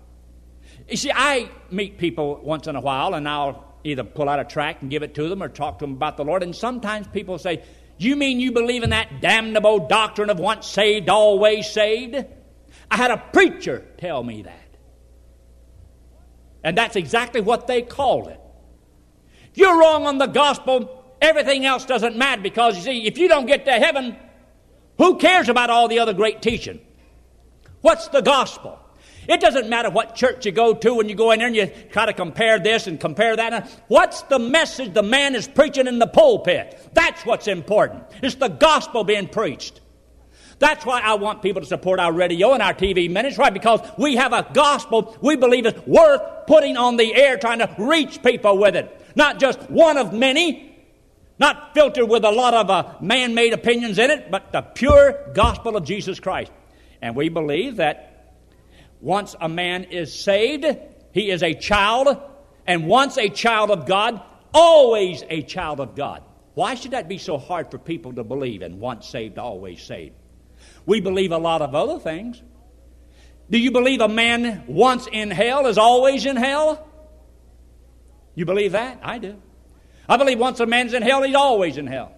You 0.89 0.97
see, 0.97 1.11
I 1.13 1.49
meet 1.71 1.97
people 1.97 2.39
once 2.43 2.67
in 2.67 2.75
a 2.75 2.81
while, 2.81 3.13
and 3.13 3.27
I'll 3.27 3.73
either 3.83 4.03
pull 4.03 4.29
out 4.29 4.39
a 4.39 4.45
tract 4.45 4.81
and 4.81 4.89
give 4.91 5.03
it 5.03 5.13
to 5.15 5.29
them 5.29 5.43
or 5.43 5.49
talk 5.49 5.79
to 5.79 5.85
them 5.85 5.93
about 5.93 6.17
the 6.17 6.25
Lord. 6.25 6.43
And 6.43 6.55
sometimes 6.55 7.07
people 7.07 7.37
say, 7.37 7.63
You 7.97 8.15
mean 8.15 8.39
you 8.39 8.51
believe 8.51 8.83
in 8.83 8.91
that 8.91 9.21
damnable 9.21 9.87
doctrine 9.87 10.29
of 10.29 10.39
once 10.39 10.67
saved, 10.67 11.09
always 11.09 11.69
saved? 11.69 12.15
I 12.89 12.97
had 12.97 13.11
a 13.11 13.17
preacher 13.17 13.85
tell 13.97 14.23
me 14.23 14.43
that. 14.43 14.59
And 16.63 16.77
that's 16.77 16.95
exactly 16.95 17.41
what 17.41 17.67
they 17.67 17.81
called 17.81 18.27
it. 18.27 18.39
If 19.51 19.57
you're 19.57 19.79
wrong 19.79 20.07
on 20.07 20.17
the 20.17 20.27
gospel. 20.27 20.99
Everything 21.21 21.65
else 21.65 21.85
doesn't 21.85 22.17
matter 22.17 22.41
because, 22.41 22.75
you 22.75 22.83
see, 22.83 23.07
if 23.07 23.17
you 23.17 23.29
don't 23.29 23.45
get 23.45 23.63
to 23.63 23.71
heaven, 23.71 24.17
who 24.97 25.17
cares 25.17 25.49
about 25.49 25.69
all 25.69 25.87
the 25.87 25.99
other 25.99 26.13
great 26.13 26.41
teaching? 26.41 26.79
What's 27.81 28.07
the 28.09 28.21
gospel? 28.21 28.79
It 29.27 29.39
doesn't 29.39 29.69
matter 29.69 29.89
what 29.89 30.15
church 30.15 30.45
you 30.45 30.51
go 30.51 30.73
to 30.73 30.95
when 30.95 31.07
you 31.07 31.15
go 31.15 31.31
in 31.31 31.39
there 31.39 31.47
and 31.47 31.55
you 31.55 31.71
try 31.91 32.05
to 32.05 32.13
compare 32.13 32.59
this 32.59 32.87
and 32.87 32.99
compare 32.99 33.35
that. 33.35 33.69
What's 33.87 34.21
the 34.23 34.39
message 34.39 34.93
the 34.93 35.03
man 35.03 35.35
is 35.35 35.47
preaching 35.47 35.87
in 35.87 35.99
the 35.99 36.07
pulpit? 36.07 36.89
That's 36.93 37.25
what's 37.25 37.47
important. 37.47 38.03
It's 38.21 38.35
the 38.35 38.49
gospel 38.49 39.03
being 39.03 39.27
preached. 39.27 39.79
That's 40.59 40.85
why 40.85 41.01
I 41.01 41.15
want 41.15 41.41
people 41.41 41.61
to 41.61 41.67
support 41.67 41.99
our 41.99 42.13
radio 42.13 42.53
and 42.53 42.61
our 42.61 42.73
TV 42.73 43.09
ministry, 43.09 43.41
right? 43.41 43.53
Because 43.53 43.81
we 43.97 44.15
have 44.15 44.33
a 44.33 44.47
gospel 44.53 45.17
we 45.21 45.35
believe 45.35 45.65
is 45.65 45.73
worth 45.85 46.21
putting 46.47 46.77
on 46.77 46.97
the 46.97 47.15
air, 47.15 47.37
trying 47.37 47.59
to 47.59 47.73
reach 47.77 48.21
people 48.23 48.57
with 48.57 48.75
it. 48.75 49.01
Not 49.15 49.39
just 49.39 49.59
one 49.69 49.97
of 49.97 50.13
many, 50.13 50.72
not 51.39 51.73
filtered 51.73 52.07
with 52.07 52.23
a 52.23 52.31
lot 52.31 52.53
of 52.53 52.69
uh, 52.69 52.95
man 53.01 53.33
made 53.33 53.53
opinions 53.53 53.97
in 53.97 54.11
it, 54.11 54.29
but 54.29 54.51
the 54.51 54.61
pure 54.61 55.31
gospel 55.33 55.75
of 55.75 55.83
Jesus 55.83 56.19
Christ. 56.19 56.51
And 57.01 57.15
we 57.15 57.29
believe 57.29 57.77
that 57.77 58.37
once 59.01 59.35
a 59.39 59.49
man 59.49 59.85
is 59.85 60.17
saved, 60.17 60.65
he 61.11 61.29
is 61.29 61.43
a 61.43 61.53
child, 61.53 62.17
and 62.65 62.87
once 62.87 63.17
a 63.17 63.29
child 63.29 63.71
of 63.71 63.85
God, 63.85 64.21
always 64.53 65.23
a 65.29 65.41
child 65.41 65.79
of 65.79 65.95
God. 65.95 66.23
Why 66.53 66.75
should 66.75 66.91
that 66.91 67.09
be 67.09 67.17
so 67.17 67.37
hard 67.37 67.71
for 67.71 67.77
people 67.77 68.13
to 68.13 68.23
believe 68.23 68.61
and 68.61 68.79
once 68.79 69.07
saved, 69.07 69.37
always 69.37 69.81
saved? 69.81 70.15
We 70.85 71.01
believe 71.01 71.31
a 71.31 71.37
lot 71.37 71.61
of 71.61 71.73
other 71.75 71.99
things. 71.99 72.41
Do 73.49 73.57
you 73.57 73.71
believe 73.71 74.01
a 74.01 74.07
man 74.07 74.63
once 74.67 75.07
in 75.11 75.31
hell 75.31 75.67
is 75.67 75.77
always 75.77 76.25
in 76.25 76.35
hell? 76.35 76.87
You 78.35 78.45
believe 78.45 78.71
that? 78.71 78.99
I 79.03 79.17
do. 79.17 79.41
I 80.07 80.17
believe 80.17 80.39
once 80.39 80.59
a 80.59 80.65
man's 80.65 80.93
in 80.93 81.01
hell, 81.01 81.23
he's 81.23 81.35
always 81.35 81.77
in 81.77 81.87
hell. 81.87 82.13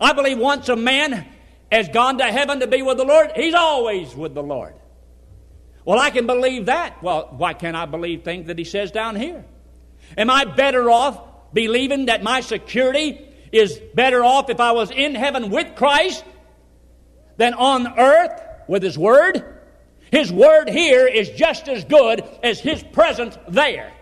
I 0.00 0.12
believe 0.12 0.38
once 0.38 0.68
a 0.68 0.76
man 0.76 1.26
has 1.72 1.88
gone 1.88 2.18
to 2.18 2.24
heaven 2.24 2.60
to 2.60 2.66
be 2.66 2.82
with 2.82 2.98
the 2.98 3.04
Lord, 3.04 3.32
he's 3.34 3.54
always 3.54 4.14
with 4.14 4.34
the 4.34 4.42
Lord. 4.42 4.74
Well, 5.84 5.98
I 5.98 6.10
can 6.10 6.26
believe 6.26 6.66
that. 6.66 7.02
Well, 7.02 7.34
why 7.36 7.54
can't 7.54 7.76
I 7.76 7.86
believe 7.86 8.22
things 8.22 8.48
that 8.48 8.58
he 8.58 8.64
says 8.64 8.90
down 8.90 9.16
here? 9.16 9.44
Am 10.16 10.30
I 10.30 10.44
better 10.44 10.90
off 10.90 11.52
believing 11.52 12.06
that 12.06 12.22
my 12.22 12.40
security 12.40 13.26
is 13.52 13.80
better 13.94 14.22
off 14.22 14.50
if 14.50 14.60
I 14.60 14.72
was 14.72 14.90
in 14.90 15.14
heaven 15.14 15.50
with 15.50 15.74
Christ 15.76 16.24
than 17.38 17.54
on 17.54 17.98
earth 17.98 18.40
with 18.68 18.82
his 18.82 18.98
word? 18.98 19.42
His 20.10 20.32
word 20.32 20.68
here 20.68 21.06
is 21.06 21.30
just 21.30 21.68
as 21.68 21.84
good 21.84 22.22
as 22.42 22.60
his 22.60 22.82
presence 22.82 23.36
there. 23.48 23.92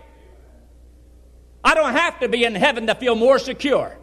I 1.67 1.73
don't 1.73 1.93
have 1.93 2.19
to 2.21 2.29
be 2.29 2.45
in 2.45 2.55
heaven 2.55 2.87
to 2.87 2.95
feel 2.95 3.15
more 3.15 3.39
secure. 3.39 3.97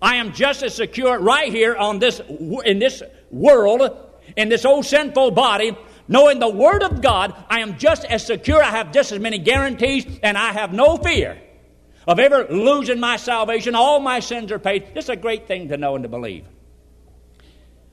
I 0.00 0.16
am 0.16 0.34
just 0.34 0.62
as 0.62 0.74
secure 0.74 1.18
right 1.18 1.52
here 1.52 1.74
on 1.74 1.98
this 1.98 2.20
in 2.64 2.78
this 2.78 3.02
world 3.30 3.82
in 4.36 4.48
this 4.48 4.64
old 4.64 4.84
sinful 4.84 5.30
body 5.30 5.76
Knowing 6.08 6.38
the 6.38 6.48
Word 6.48 6.82
of 6.82 7.00
God, 7.00 7.34
I 7.48 7.60
am 7.60 7.78
just 7.78 8.04
as 8.04 8.24
secure. 8.24 8.62
I 8.62 8.70
have 8.70 8.92
just 8.92 9.10
as 9.12 9.18
many 9.18 9.38
guarantees, 9.38 10.06
and 10.22 10.38
I 10.38 10.52
have 10.52 10.72
no 10.72 10.96
fear 10.96 11.40
of 12.06 12.20
ever 12.20 12.46
losing 12.48 13.00
my 13.00 13.16
salvation. 13.16 13.74
All 13.74 13.98
my 13.98 14.20
sins 14.20 14.52
are 14.52 14.58
paid. 14.58 14.86
It's 14.94 15.08
a 15.08 15.16
great 15.16 15.48
thing 15.48 15.68
to 15.68 15.76
know 15.76 15.96
and 15.96 16.04
to 16.04 16.08
believe. 16.08 16.46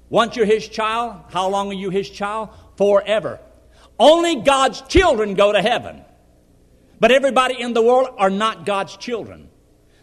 Once 0.09 0.35
you're 0.35 0.45
His 0.45 0.67
child, 0.67 1.23
how 1.31 1.49
long 1.49 1.71
are 1.71 1.75
you 1.75 1.89
His 1.89 2.09
child? 2.09 2.49
Forever. 2.77 3.39
Only 3.97 4.41
God's 4.41 4.81
children 4.81 5.33
go 5.33 5.51
to 5.51 5.61
heaven. 5.61 6.03
But 6.99 7.11
everybody 7.11 7.59
in 7.59 7.73
the 7.73 7.81
world 7.81 8.09
are 8.17 8.29
not 8.29 8.65
God's 8.65 8.95
children. 8.97 9.49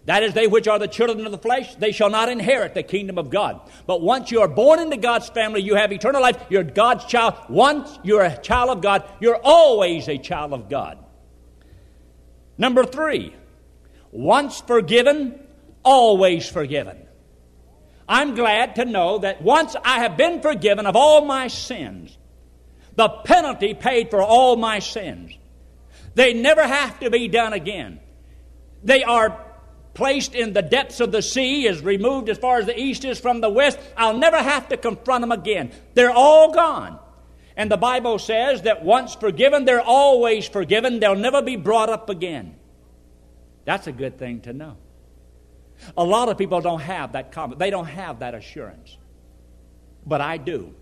That 0.06 0.22
is, 0.22 0.32
they 0.32 0.46
which 0.46 0.66
are 0.66 0.78
the 0.78 0.88
children 0.88 1.26
of 1.26 1.32
the 1.32 1.38
flesh, 1.38 1.74
they 1.76 1.92
shall 1.92 2.10
not 2.10 2.28
inherit 2.28 2.74
the 2.74 2.82
kingdom 2.82 3.18
of 3.18 3.30
God. 3.30 3.60
But 3.86 4.00
once 4.00 4.30
you 4.30 4.40
are 4.40 4.48
born 4.48 4.80
into 4.80 4.96
God's 4.96 5.28
family, 5.28 5.62
you 5.62 5.74
have 5.74 5.92
eternal 5.92 6.22
life. 6.22 6.42
You're 6.48 6.64
God's 6.64 7.04
child. 7.04 7.34
Once 7.48 7.98
you're 8.02 8.22
a 8.22 8.36
child 8.38 8.70
of 8.70 8.82
God, 8.82 9.04
you're 9.20 9.40
always 9.42 10.08
a 10.08 10.18
child 10.18 10.52
of 10.52 10.68
God. 10.68 10.98
Number 12.56 12.84
three, 12.84 13.34
once 14.10 14.60
forgiven, 14.60 15.38
always 15.82 16.48
forgiven. 16.48 17.06
I'm 18.08 18.34
glad 18.34 18.74
to 18.76 18.84
know 18.84 19.18
that 19.18 19.40
once 19.42 19.76
I 19.84 20.00
have 20.00 20.16
been 20.16 20.42
forgiven 20.42 20.86
of 20.86 20.96
all 20.96 21.24
my 21.24 21.46
sins, 21.46 22.16
the 22.96 23.08
penalty 23.08 23.74
paid 23.74 24.10
for 24.10 24.20
all 24.20 24.56
my 24.56 24.80
sins, 24.80 25.32
they 26.14 26.34
never 26.34 26.66
have 26.66 27.00
to 27.00 27.10
be 27.10 27.28
done 27.28 27.52
again. 27.52 28.00
They 28.82 29.04
are 29.04 29.44
placed 29.94 30.34
in 30.34 30.52
the 30.52 30.62
depths 30.62 31.00
of 31.00 31.12
the 31.12 31.22
sea, 31.22 31.66
is 31.66 31.82
removed 31.82 32.28
as 32.28 32.38
far 32.38 32.58
as 32.58 32.66
the 32.66 32.78
east 32.78 33.04
is 33.04 33.20
from 33.20 33.40
the 33.40 33.50
west. 33.50 33.78
I'll 33.96 34.16
never 34.16 34.38
have 34.38 34.68
to 34.68 34.76
confront 34.76 35.22
them 35.22 35.32
again. 35.32 35.72
They're 35.94 36.12
all 36.12 36.52
gone. 36.52 36.98
And 37.56 37.70
the 37.70 37.76
Bible 37.76 38.18
says 38.18 38.62
that 38.62 38.84
once 38.84 39.14
forgiven, 39.14 39.64
they're 39.64 39.82
always 39.82 40.48
forgiven. 40.48 41.00
They'll 41.00 41.16
never 41.16 41.42
be 41.42 41.56
brought 41.56 41.90
up 41.90 42.08
again. 42.08 42.56
That's 43.64 43.86
a 43.86 43.92
good 43.92 44.18
thing 44.18 44.40
to 44.42 44.52
know. 44.52 44.76
A 45.96 46.04
lot 46.04 46.28
of 46.28 46.38
people 46.38 46.60
don't 46.60 46.80
have 46.80 47.12
that 47.12 47.32
confidence. 47.32 47.58
They 47.58 47.70
don't 47.70 47.86
have 47.86 48.20
that 48.20 48.34
assurance. 48.34 48.96
But 50.06 50.20
I 50.20 50.36
do. 50.36 50.74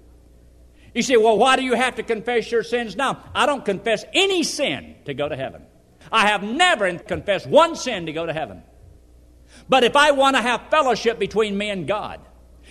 You 0.94 1.02
say, 1.02 1.16
well, 1.16 1.36
why 1.36 1.56
do 1.56 1.62
you 1.62 1.74
have 1.74 1.96
to 1.96 2.02
confess 2.02 2.50
your 2.50 2.62
sins 2.62 2.96
now? 2.96 3.22
I 3.34 3.46
don't 3.46 3.64
confess 3.64 4.04
any 4.12 4.42
sin 4.42 4.96
to 5.04 5.14
go 5.14 5.28
to 5.28 5.36
heaven. 5.36 5.62
I 6.10 6.28
have 6.28 6.42
never 6.42 6.98
confessed 6.98 7.46
one 7.46 7.76
sin 7.76 8.06
to 8.06 8.12
go 8.12 8.26
to 8.26 8.32
heaven. 8.32 8.62
But 9.68 9.84
if 9.84 9.96
I 9.96 10.12
want 10.12 10.36
to 10.36 10.42
have 10.42 10.70
fellowship 10.70 11.18
between 11.18 11.56
me 11.56 11.70
and 11.70 11.86
God, 11.86 12.20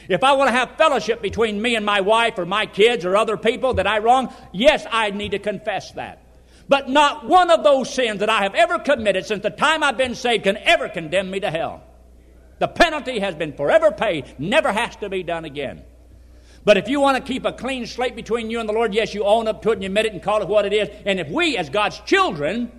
if 0.10 0.24
I 0.24 0.34
want 0.34 0.50
to 0.50 0.54
have 0.54 0.78
fellowship 0.78 1.22
between 1.22 1.62
me 1.62 1.76
and 1.76 1.86
my 1.86 2.02
wife 2.02 2.38
or 2.38 2.46
my 2.46 2.66
kids 2.66 3.06
or 3.06 3.18
other 3.18 3.38
people 3.38 3.76
that 3.76 3.88
I 3.88 4.00
wrong, 4.00 4.34
yes, 4.54 4.86
I 4.90 5.12
need 5.12 5.32
to 5.32 5.40
confess 5.40 5.92
that. 5.94 6.24
But 6.70 6.90
not 6.90 7.26
one 7.26 7.50
of 7.50 7.64
those 7.64 7.94
sins 7.94 8.20
that 8.20 8.30
I 8.30 8.44
have 8.44 8.56
ever 8.56 8.80
committed 8.80 9.26
since 9.26 9.44
the 9.44 9.50
time 9.50 9.84
I've 9.84 9.98
been 9.98 10.16
saved 10.16 10.44
can 10.44 10.58
ever 10.58 10.90
condemn 10.90 11.32
me 11.32 11.40
to 11.40 11.50
hell. 11.50 11.84
The 12.60 12.68
penalty 12.68 13.20
has 13.20 13.36
been 13.36 13.54
forever 13.54 13.92
paid, 13.92 14.36
never 14.38 14.72
has 14.72 14.96
to 14.98 15.10
be 15.10 15.24
done 15.24 15.46
again. 15.46 15.84
But 16.68 16.76
if 16.76 16.90
you 16.90 17.00
want 17.00 17.16
to 17.16 17.24
keep 17.24 17.46
a 17.46 17.54
clean 17.54 17.86
slate 17.86 18.14
between 18.14 18.52
you 18.52 18.60
and 18.60 18.68
the 18.68 18.74
Lord, 18.74 18.94
yes, 18.94 19.14
you 19.14 19.24
own 19.24 19.48
up 19.48 19.62
to 19.62 19.70
it 19.70 19.76
and 19.76 19.84
you 19.84 19.88
admit 19.88 20.06
it 20.06 20.12
and 20.12 20.22
call 20.22 20.42
it 20.42 20.50
what 20.50 20.66
it 20.66 20.74
is. 20.74 20.90
And 21.06 21.18
if 21.18 21.30
we, 21.30 21.56
as 21.56 21.70
God's 21.70 21.98
children, 22.02 22.70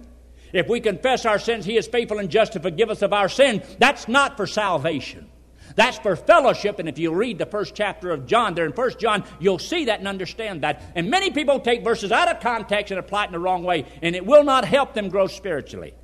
if 0.53 0.68
we 0.68 0.81
confess 0.81 1.24
our 1.24 1.38
sins, 1.38 1.64
He 1.64 1.79
is 1.79 1.88
faithful 1.88 2.18
and 2.18 2.29
just 2.29 2.53
to 2.53 2.61
forgive 2.61 2.90
us 2.90 3.01
of 3.01 3.14
our 3.14 3.31
sin. 3.31 3.62
That's 3.79 4.07
not 4.07 4.37
for 4.37 4.46
salvation. 4.46 5.31
That's 5.74 5.96
for 5.96 6.16
fellowship. 6.16 6.79
And 6.79 6.87
if 6.87 6.98
you 6.98 7.14
read 7.14 7.38
the 7.38 7.46
first 7.46 7.74
chapter 7.74 8.11
of 8.11 8.27
John, 8.27 8.53
there 8.53 8.66
in 8.66 8.74
First 8.74 8.98
John, 8.98 9.24
you'll 9.40 9.59
see 9.59 9.87
that 9.87 10.01
and 10.01 10.07
understand 10.07 10.64
that. 10.64 10.83
And 10.94 11.09
many 11.09 11.31
people 11.31 11.59
take 11.59 11.83
verses 11.83 12.12
out 12.12 12.31
of 12.31 12.42
context 12.42 12.90
and 12.90 13.01
apply 13.01 13.24
it 13.24 13.27
in 13.29 13.33
the 13.33 13.38
wrong 13.38 13.62
way, 13.62 13.87
and 14.03 14.14
it 14.14 14.27
will 14.27 14.44
not 14.44 14.66
help 14.66 14.92
them 14.92 15.09
grow 15.09 15.29
spiritually. 15.29 15.94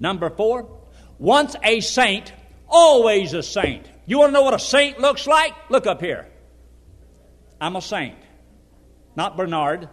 Number 0.00 0.28
four, 0.28 0.80
once 1.20 1.54
a 1.62 1.78
saint, 1.78 2.32
always 2.66 3.32
a 3.32 3.44
saint. 3.44 3.88
You 4.06 4.18
want 4.18 4.30
to 4.30 4.32
know 4.32 4.42
what 4.42 4.54
a 4.54 4.58
saint 4.58 4.98
looks 4.98 5.28
like? 5.28 5.54
Look 5.70 5.86
up 5.86 6.00
here. 6.00 6.26
I'm 7.60 7.76
a 7.76 7.82
saint, 7.82 8.16
not 9.16 9.36
Bernard. 9.36 9.88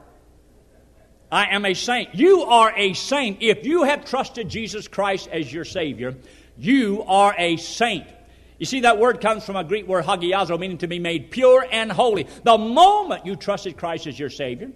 I 1.31 1.55
am 1.55 1.65
a 1.65 1.73
saint. 1.73 2.13
You 2.15 2.43
are 2.43 2.71
a 2.75 2.93
saint. 2.93 3.41
If 3.41 3.65
you 3.65 3.83
have 3.83 4.05
trusted 4.05 4.47
Jesus 4.47 4.87
Christ 4.87 5.27
as 5.31 5.51
your 5.51 5.65
Savior, 5.65 6.15
you 6.57 7.03
are 7.07 7.35
a 7.37 7.57
saint. 7.57 8.05
You 8.59 8.65
see, 8.65 8.81
that 8.81 8.99
word 8.99 9.19
comes 9.19 9.43
from 9.43 9.55
a 9.55 9.63
Greek 9.63 9.87
word 9.87 10.05
hagiazo, 10.05 10.57
meaning 10.57 10.77
to 10.77 10.87
be 10.87 10.99
made 10.99 11.31
pure 11.31 11.65
and 11.69 11.91
holy. 11.91 12.27
The 12.43 12.57
moment 12.57 13.25
you 13.25 13.35
trusted 13.35 13.77
Christ 13.77 14.07
as 14.07 14.17
your 14.17 14.29
Savior, 14.29 14.71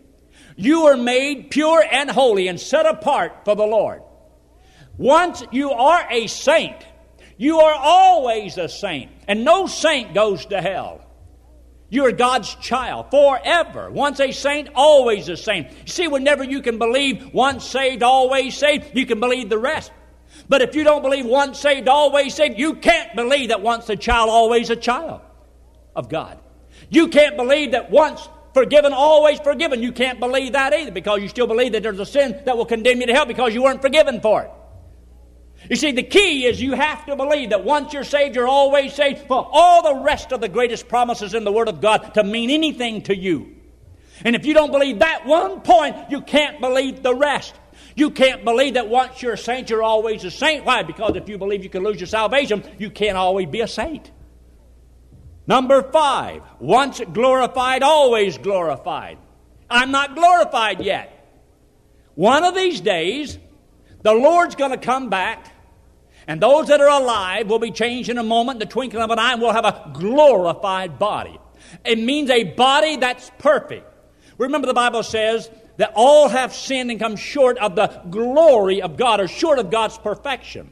you 0.57 0.87
are 0.87 0.97
made 0.97 1.51
pure 1.51 1.85
and 1.89 2.09
holy 2.09 2.47
and 2.47 2.59
set 2.59 2.85
apart 2.85 3.45
for 3.45 3.55
the 3.55 3.65
Lord. 3.65 4.01
Once 4.97 5.43
you 5.51 5.71
are 5.71 6.05
a 6.09 6.27
saint, 6.27 6.75
you 7.37 7.59
are 7.59 7.73
always 7.73 8.57
a 8.57 8.67
saint, 8.67 9.11
and 9.27 9.45
no 9.45 9.65
saint 9.65 10.13
goes 10.13 10.45
to 10.47 10.61
hell. 10.61 11.05
You 11.89 12.05
are 12.05 12.11
God's 12.11 12.53
child 12.55 13.09
forever. 13.09 13.89
Once 13.89 14.19
a 14.19 14.31
saint, 14.31 14.69
always 14.75 15.27
a 15.27 15.37
saint. 15.37 15.69
You 15.71 15.91
see, 15.91 16.07
whenever 16.07 16.43
you 16.43 16.61
can 16.61 16.77
believe 16.77 17.33
once 17.33 17.65
saved, 17.65 18.03
always 18.03 18.55
saved, 18.55 18.95
you 18.95 19.05
can 19.05 19.19
believe 19.19 19.49
the 19.49 19.57
rest. 19.57 19.91
But 20.47 20.61
if 20.61 20.75
you 20.75 20.83
don't 20.83 21.01
believe 21.01 21.25
once 21.25 21.59
saved, 21.59 21.87
always 21.87 22.35
saved, 22.35 22.59
you 22.59 22.75
can't 22.75 23.15
believe 23.15 23.49
that 23.49 23.61
once 23.61 23.89
a 23.89 23.95
child, 23.95 24.29
always 24.29 24.69
a 24.69 24.75
child 24.75 25.21
of 25.95 26.09
God. 26.09 26.39
You 26.89 27.07
can't 27.07 27.35
believe 27.35 27.71
that 27.71 27.89
once 27.89 28.27
forgiven, 28.53 28.93
always 28.93 29.39
forgiven. 29.39 29.81
You 29.81 29.91
can't 29.91 30.19
believe 30.19 30.53
that 30.53 30.73
either 30.73 30.91
because 30.91 31.21
you 31.21 31.27
still 31.27 31.47
believe 31.47 31.71
that 31.71 31.83
there's 31.83 31.99
a 31.99 32.05
sin 32.05 32.39
that 32.45 32.55
will 32.55 32.65
condemn 32.65 33.01
you 33.01 33.07
to 33.07 33.13
hell 33.13 33.25
because 33.25 33.53
you 33.53 33.63
weren't 33.63 33.81
forgiven 33.81 34.21
for 34.21 34.43
it. 34.43 34.51
You 35.69 35.75
see, 35.75 35.91
the 35.91 36.03
key 36.03 36.45
is 36.45 36.59
you 36.59 36.73
have 36.73 37.05
to 37.05 37.15
believe 37.15 37.51
that 37.51 37.63
once 37.63 37.93
you're 37.93 38.03
saved, 38.03 38.35
you're 38.35 38.47
always 38.47 38.93
saved 38.93 39.27
for 39.27 39.47
all 39.51 39.83
the 39.83 40.03
rest 40.03 40.31
of 40.31 40.41
the 40.41 40.49
greatest 40.49 40.87
promises 40.87 41.35
in 41.35 41.43
the 41.43 41.51
Word 41.51 41.69
of 41.69 41.79
God 41.79 42.15
to 42.15 42.23
mean 42.23 42.49
anything 42.49 43.03
to 43.03 43.15
you. 43.15 43.55
And 44.25 44.35
if 44.35 44.45
you 44.45 44.53
don't 44.55 44.71
believe 44.71 44.99
that 44.99 45.25
one 45.27 45.61
point, 45.61 45.95
you 46.09 46.21
can't 46.21 46.59
believe 46.59 47.03
the 47.03 47.13
rest. 47.13 47.53
You 47.95 48.09
can't 48.09 48.43
believe 48.43 48.73
that 48.73 48.89
once 48.89 49.21
you're 49.21 49.33
a 49.33 49.37
saint, 49.37 49.69
you're 49.69 49.83
always 49.83 50.23
a 50.25 50.31
saint. 50.31 50.65
Why? 50.65 50.83
Because 50.83 51.15
if 51.15 51.29
you 51.29 51.37
believe 51.37 51.63
you 51.63 51.69
can 51.69 51.83
lose 51.83 51.99
your 51.99 52.07
salvation, 52.07 52.63
you 52.79 52.89
can't 52.89 53.17
always 53.17 53.47
be 53.47 53.61
a 53.61 53.67
saint. 53.67 54.11
Number 55.45 55.81
five, 55.83 56.43
once 56.59 56.99
glorified, 57.13 57.83
always 57.83 58.37
glorified. 58.37 59.17
I'm 59.69 59.91
not 59.91 60.15
glorified 60.15 60.81
yet. 60.81 61.15
One 62.15 62.43
of 62.43 62.55
these 62.55 62.81
days, 62.81 63.37
the 64.01 64.13
Lord's 64.13 64.55
going 64.55 64.71
to 64.71 64.77
come 64.77 65.09
back, 65.09 65.51
and 66.29 66.39
those 66.39 66.67
that 66.67 66.79
are 66.79 67.01
alive 67.01 67.49
will 67.49 67.57
be 67.57 67.71
changed 67.71 68.07
in 68.07 68.19
a 68.19 68.23
moment, 68.23 68.59
the 68.59 68.67
twinkling 68.67 69.01
of 69.01 69.09
an 69.09 69.17
eye, 69.17 69.33
and 69.33 69.41
we'll 69.41 69.51
have 69.51 69.65
a 69.65 69.89
glorified 69.95 70.99
body. 70.99 71.35
It 71.83 71.97
means 71.97 72.29
a 72.29 72.43
body 72.43 72.97
that's 72.97 73.31
perfect. 73.39 73.91
Remember, 74.37 74.67
the 74.67 74.75
Bible 74.75 75.01
says 75.01 75.49
that 75.77 75.91
all 75.95 76.29
have 76.29 76.53
sinned 76.53 76.91
and 76.91 76.99
come 76.99 77.15
short 77.15 77.57
of 77.57 77.75
the 77.75 77.87
glory 78.11 78.79
of 78.79 78.95
God, 78.95 79.19
or 79.19 79.27
short 79.27 79.57
of 79.57 79.71
God's 79.71 79.97
perfection. 79.97 80.71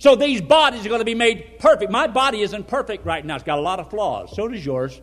So 0.00 0.16
these 0.16 0.42
bodies 0.42 0.84
are 0.84 0.90
going 0.90 1.00
to 1.00 1.06
be 1.06 1.14
made 1.14 1.58
perfect. 1.58 1.90
My 1.90 2.06
body 2.06 2.42
isn't 2.42 2.68
perfect 2.68 3.06
right 3.06 3.24
now, 3.24 3.36
it's 3.36 3.44
got 3.44 3.58
a 3.58 3.62
lot 3.62 3.80
of 3.80 3.88
flaws. 3.88 4.36
So 4.36 4.48
does 4.48 4.66
yours. 4.66 5.00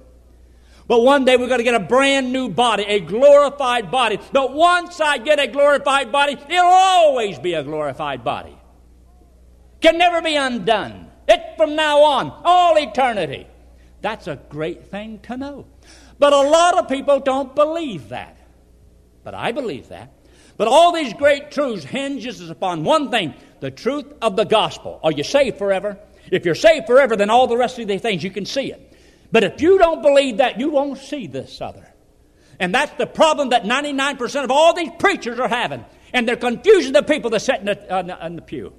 But 0.85 1.01
one 1.01 1.25
day 1.25 1.37
we're 1.37 1.47
going 1.47 1.57
to 1.57 1.63
get 1.63 1.73
a 1.73 1.79
brand 1.79 2.31
new 2.31 2.49
body, 2.49 2.83
a 2.83 2.99
glorified 2.99 3.89
body. 3.89 4.19
But 4.31 4.53
once 4.53 5.01
I 5.01 5.17
get 5.17 5.39
a 5.39 5.47
glorified 5.47 6.11
body, 6.11 6.33
it'll 6.33 6.65
always 6.65 7.39
be 7.39 7.55
a 7.55 7.63
glorified 7.63 8.23
body. 8.23 8.54
Can 9.85 9.99
never 9.99 10.19
be 10.19 10.35
undone. 10.35 11.11
It's 11.27 11.55
from 11.57 11.75
now 11.75 12.01
on, 12.01 12.41
all 12.43 12.75
eternity. 12.75 13.45
That's 14.01 14.25
a 14.25 14.35
great 14.49 14.87
thing 14.87 15.19
to 15.19 15.37
know. 15.37 15.67
But 16.17 16.33
a 16.33 16.41
lot 16.41 16.79
of 16.79 16.89
people 16.89 17.19
don't 17.19 17.53
believe 17.53 18.09
that. 18.09 18.35
But 19.23 19.35
I 19.35 19.51
believe 19.51 19.89
that. 19.89 20.11
But 20.57 20.69
all 20.69 20.91
these 20.91 21.13
great 21.13 21.51
truths 21.51 21.83
hinges 21.83 22.49
upon 22.49 22.83
one 22.83 23.11
thing 23.11 23.35
the 23.59 23.69
truth 23.69 24.11
of 24.23 24.35
the 24.35 24.43
gospel. 24.43 24.99
Are 25.03 25.11
you 25.11 25.23
saved 25.23 25.59
forever? 25.59 25.99
If 26.31 26.45
you're 26.45 26.55
saved 26.55 26.87
forever, 26.87 27.15
then 27.15 27.29
all 27.29 27.45
the 27.45 27.55
rest 27.55 27.77
of 27.77 27.87
the 27.87 27.99
things 27.99 28.23
you 28.23 28.31
can 28.31 28.47
see 28.47 28.71
it. 28.71 28.97
But 29.31 29.43
if 29.43 29.61
you 29.61 29.77
don't 29.77 30.01
believe 30.01 30.37
that, 30.37 30.59
you 30.59 30.71
won't 30.71 30.97
see 30.97 31.27
this 31.27 31.61
other. 31.61 31.93
And 32.59 32.73
that's 32.73 32.93
the 32.93 33.05
problem 33.05 33.49
that 33.49 33.65
99% 33.65 34.43
of 34.45 34.49
all 34.49 34.73
these 34.73 34.89
preachers 34.97 35.39
are 35.39 35.47
having. 35.47 35.85
And 36.11 36.27
they're 36.27 36.37
confusing 36.37 36.93
the 36.93 37.03
people 37.03 37.29
that 37.29 37.41
sit 37.41 37.59
in 37.59 37.65
the, 37.65 37.93
uh, 37.93 38.25
in 38.25 38.35
the 38.35 38.41
pew. 38.41 38.73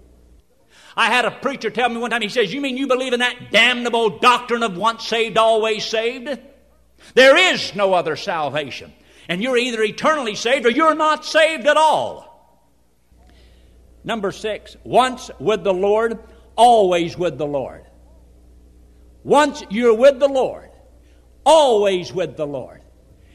I 0.96 1.06
had 1.06 1.24
a 1.24 1.30
preacher 1.30 1.70
tell 1.70 1.88
me 1.88 1.98
one 1.98 2.10
time, 2.10 2.22
he 2.22 2.28
says, 2.28 2.52
You 2.52 2.60
mean 2.60 2.76
you 2.76 2.86
believe 2.86 3.12
in 3.12 3.20
that 3.20 3.50
damnable 3.50 4.18
doctrine 4.18 4.62
of 4.62 4.76
once 4.76 5.06
saved, 5.06 5.36
always 5.36 5.84
saved? 5.84 6.38
There 7.14 7.36
is 7.36 7.74
no 7.74 7.94
other 7.94 8.16
salvation. 8.16 8.92
And 9.28 9.42
you're 9.42 9.56
either 9.56 9.82
eternally 9.82 10.34
saved 10.34 10.66
or 10.66 10.70
you're 10.70 10.94
not 10.94 11.24
saved 11.24 11.66
at 11.66 11.76
all. 11.76 12.26
Number 14.04 14.30
six, 14.30 14.76
once 14.84 15.30
with 15.40 15.64
the 15.64 15.74
Lord, 15.74 16.20
always 16.54 17.18
with 17.18 17.38
the 17.38 17.46
Lord. 17.46 17.84
Once 19.24 19.64
you're 19.68 19.94
with 19.94 20.20
the 20.20 20.28
Lord, 20.28 20.70
always 21.44 22.12
with 22.12 22.36
the 22.36 22.46
Lord. 22.46 22.80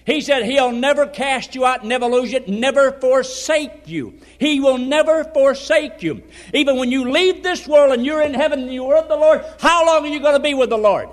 He 0.05 0.21
said 0.21 0.45
He'll 0.45 0.71
never 0.71 1.05
cast 1.05 1.55
you 1.55 1.65
out, 1.65 1.85
never 1.85 2.07
lose 2.07 2.31
you, 2.31 2.39
never 2.47 2.91
forsake 2.91 3.87
you. 3.87 4.19
He 4.39 4.59
will 4.59 4.77
never 4.77 5.23
forsake 5.23 6.01
you. 6.01 6.23
Even 6.53 6.77
when 6.77 6.91
you 6.91 7.11
leave 7.11 7.43
this 7.43 7.67
world 7.67 7.93
and 7.93 8.05
you're 8.05 8.21
in 8.21 8.33
heaven 8.33 8.61
and 8.61 8.73
you're 8.73 8.95
with 8.95 9.07
the 9.07 9.15
Lord, 9.15 9.45
how 9.59 9.85
long 9.85 10.05
are 10.05 10.09
you 10.09 10.19
going 10.19 10.35
to 10.35 10.39
be 10.39 10.53
with 10.53 10.69
the 10.69 10.77
Lord? 10.77 11.09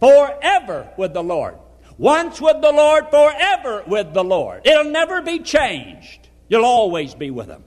forever 0.00 0.88
with 0.96 1.12
the 1.12 1.22
Lord. 1.22 1.56
Once 1.98 2.40
with 2.40 2.60
the 2.62 2.72
Lord, 2.72 3.10
forever 3.10 3.84
with 3.86 4.12
the 4.14 4.24
Lord. 4.24 4.66
It'll 4.66 4.90
never 4.90 5.20
be 5.20 5.40
changed. 5.40 6.28
You'll 6.48 6.64
always 6.64 7.14
be 7.14 7.30
with 7.30 7.48
Him. 7.48 7.62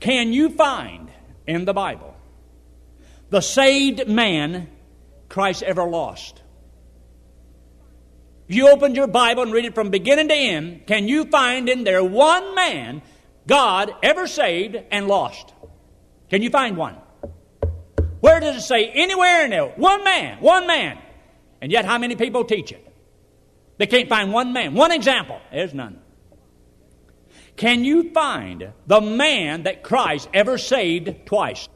Can 0.00 0.32
you 0.32 0.48
find 0.48 1.10
in 1.46 1.64
the 1.64 1.74
Bible 1.74 2.16
the 3.30 3.42
saved 3.42 4.08
man 4.08 4.68
Christ 5.28 5.62
ever 5.62 5.84
lost? 5.84 6.40
If 8.48 8.54
you 8.54 8.68
opened 8.68 8.94
your 8.94 9.08
Bible 9.08 9.42
and 9.42 9.52
read 9.52 9.64
it 9.64 9.74
from 9.74 9.90
beginning 9.90 10.28
to 10.28 10.34
end, 10.34 10.86
can 10.86 11.08
you 11.08 11.24
find 11.24 11.68
in 11.68 11.82
there 11.82 12.04
one 12.04 12.54
man 12.54 13.02
God 13.46 13.92
ever 14.02 14.26
saved 14.26 14.76
and 14.90 15.08
lost? 15.08 15.52
Can 16.30 16.42
you 16.42 16.50
find 16.50 16.76
one? 16.76 16.96
Where 18.20 18.38
does 18.38 18.56
it 18.56 18.62
say 18.62 18.88
anywhere 18.88 19.44
in 19.44 19.50
there? 19.50 19.66
One 19.66 20.04
man, 20.04 20.40
one 20.40 20.66
man. 20.66 20.98
And 21.60 21.72
yet, 21.72 21.84
how 21.84 21.98
many 21.98 22.14
people 22.14 22.44
teach 22.44 22.70
it? 22.70 22.82
They 23.78 23.86
can't 23.86 24.08
find 24.08 24.32
one 24.32 24.52
man, 24.52 24.74
one 24.74 24.92
example. 24.92 25.40
There's 25.50 25.74
none. 25.74 26.00
Can 27.56 27.84
you 27.84 28.12
find 28.12 28.72
the 28.86 29.00
man 29.00 29.64
that 29.64 29.82
Christ 29.82 30.28
ever 30.32 30.58
saved 30.58 31.26
twice? 31.26 31.68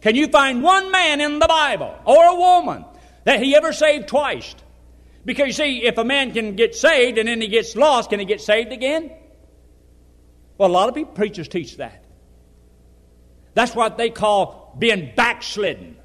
Can 0.00 0.14
you 0.14 0.28
find 0.28 0.62
one 0.62 0.90
man 0.90 1.20
in 1.20 1.40
the 1.40 1.48
Bible 1.48 1.94
or 2.04 2.24
a 2.24 2.34
woman 2.34 2.84
that 3.24 3.42
he 3.42 3.54
ever 3.54 3.72
saved 3.72 4.08
twice? 4.08 4.54
Because 5.24 5.46
you 5.48 5.52
see, 5.52 5.84
if 5.84 5.98
a 5.98 6.04
man 6.04 6.32
can 6.32 6.56
get 6.56 6.74
saved 6.74 7.18
and 7.18 7.28
then 7.28 7.40
he 7.40 7.48
gets 7.48 7.76
lost, 7.76 8.10
can 8.10 8.18
he 8.20 8.24
get 8.24 8.40
saved 8.40 8.72
again? 8.72 9.10
Well, 10.56 10.70
a 10.70 10.72
lot 10.72 10.88
of 10.88 10.94
people, 10.94 11.12
preachers 11.12 11.48
teach 11.48 11.76
that. 11.76 12.04
That's 13.54 13.74
what 13.74 13.98
they 13.98 14.10
call 14.10 14.74
being 14.78 15.12
backslidden. 15.14 15.96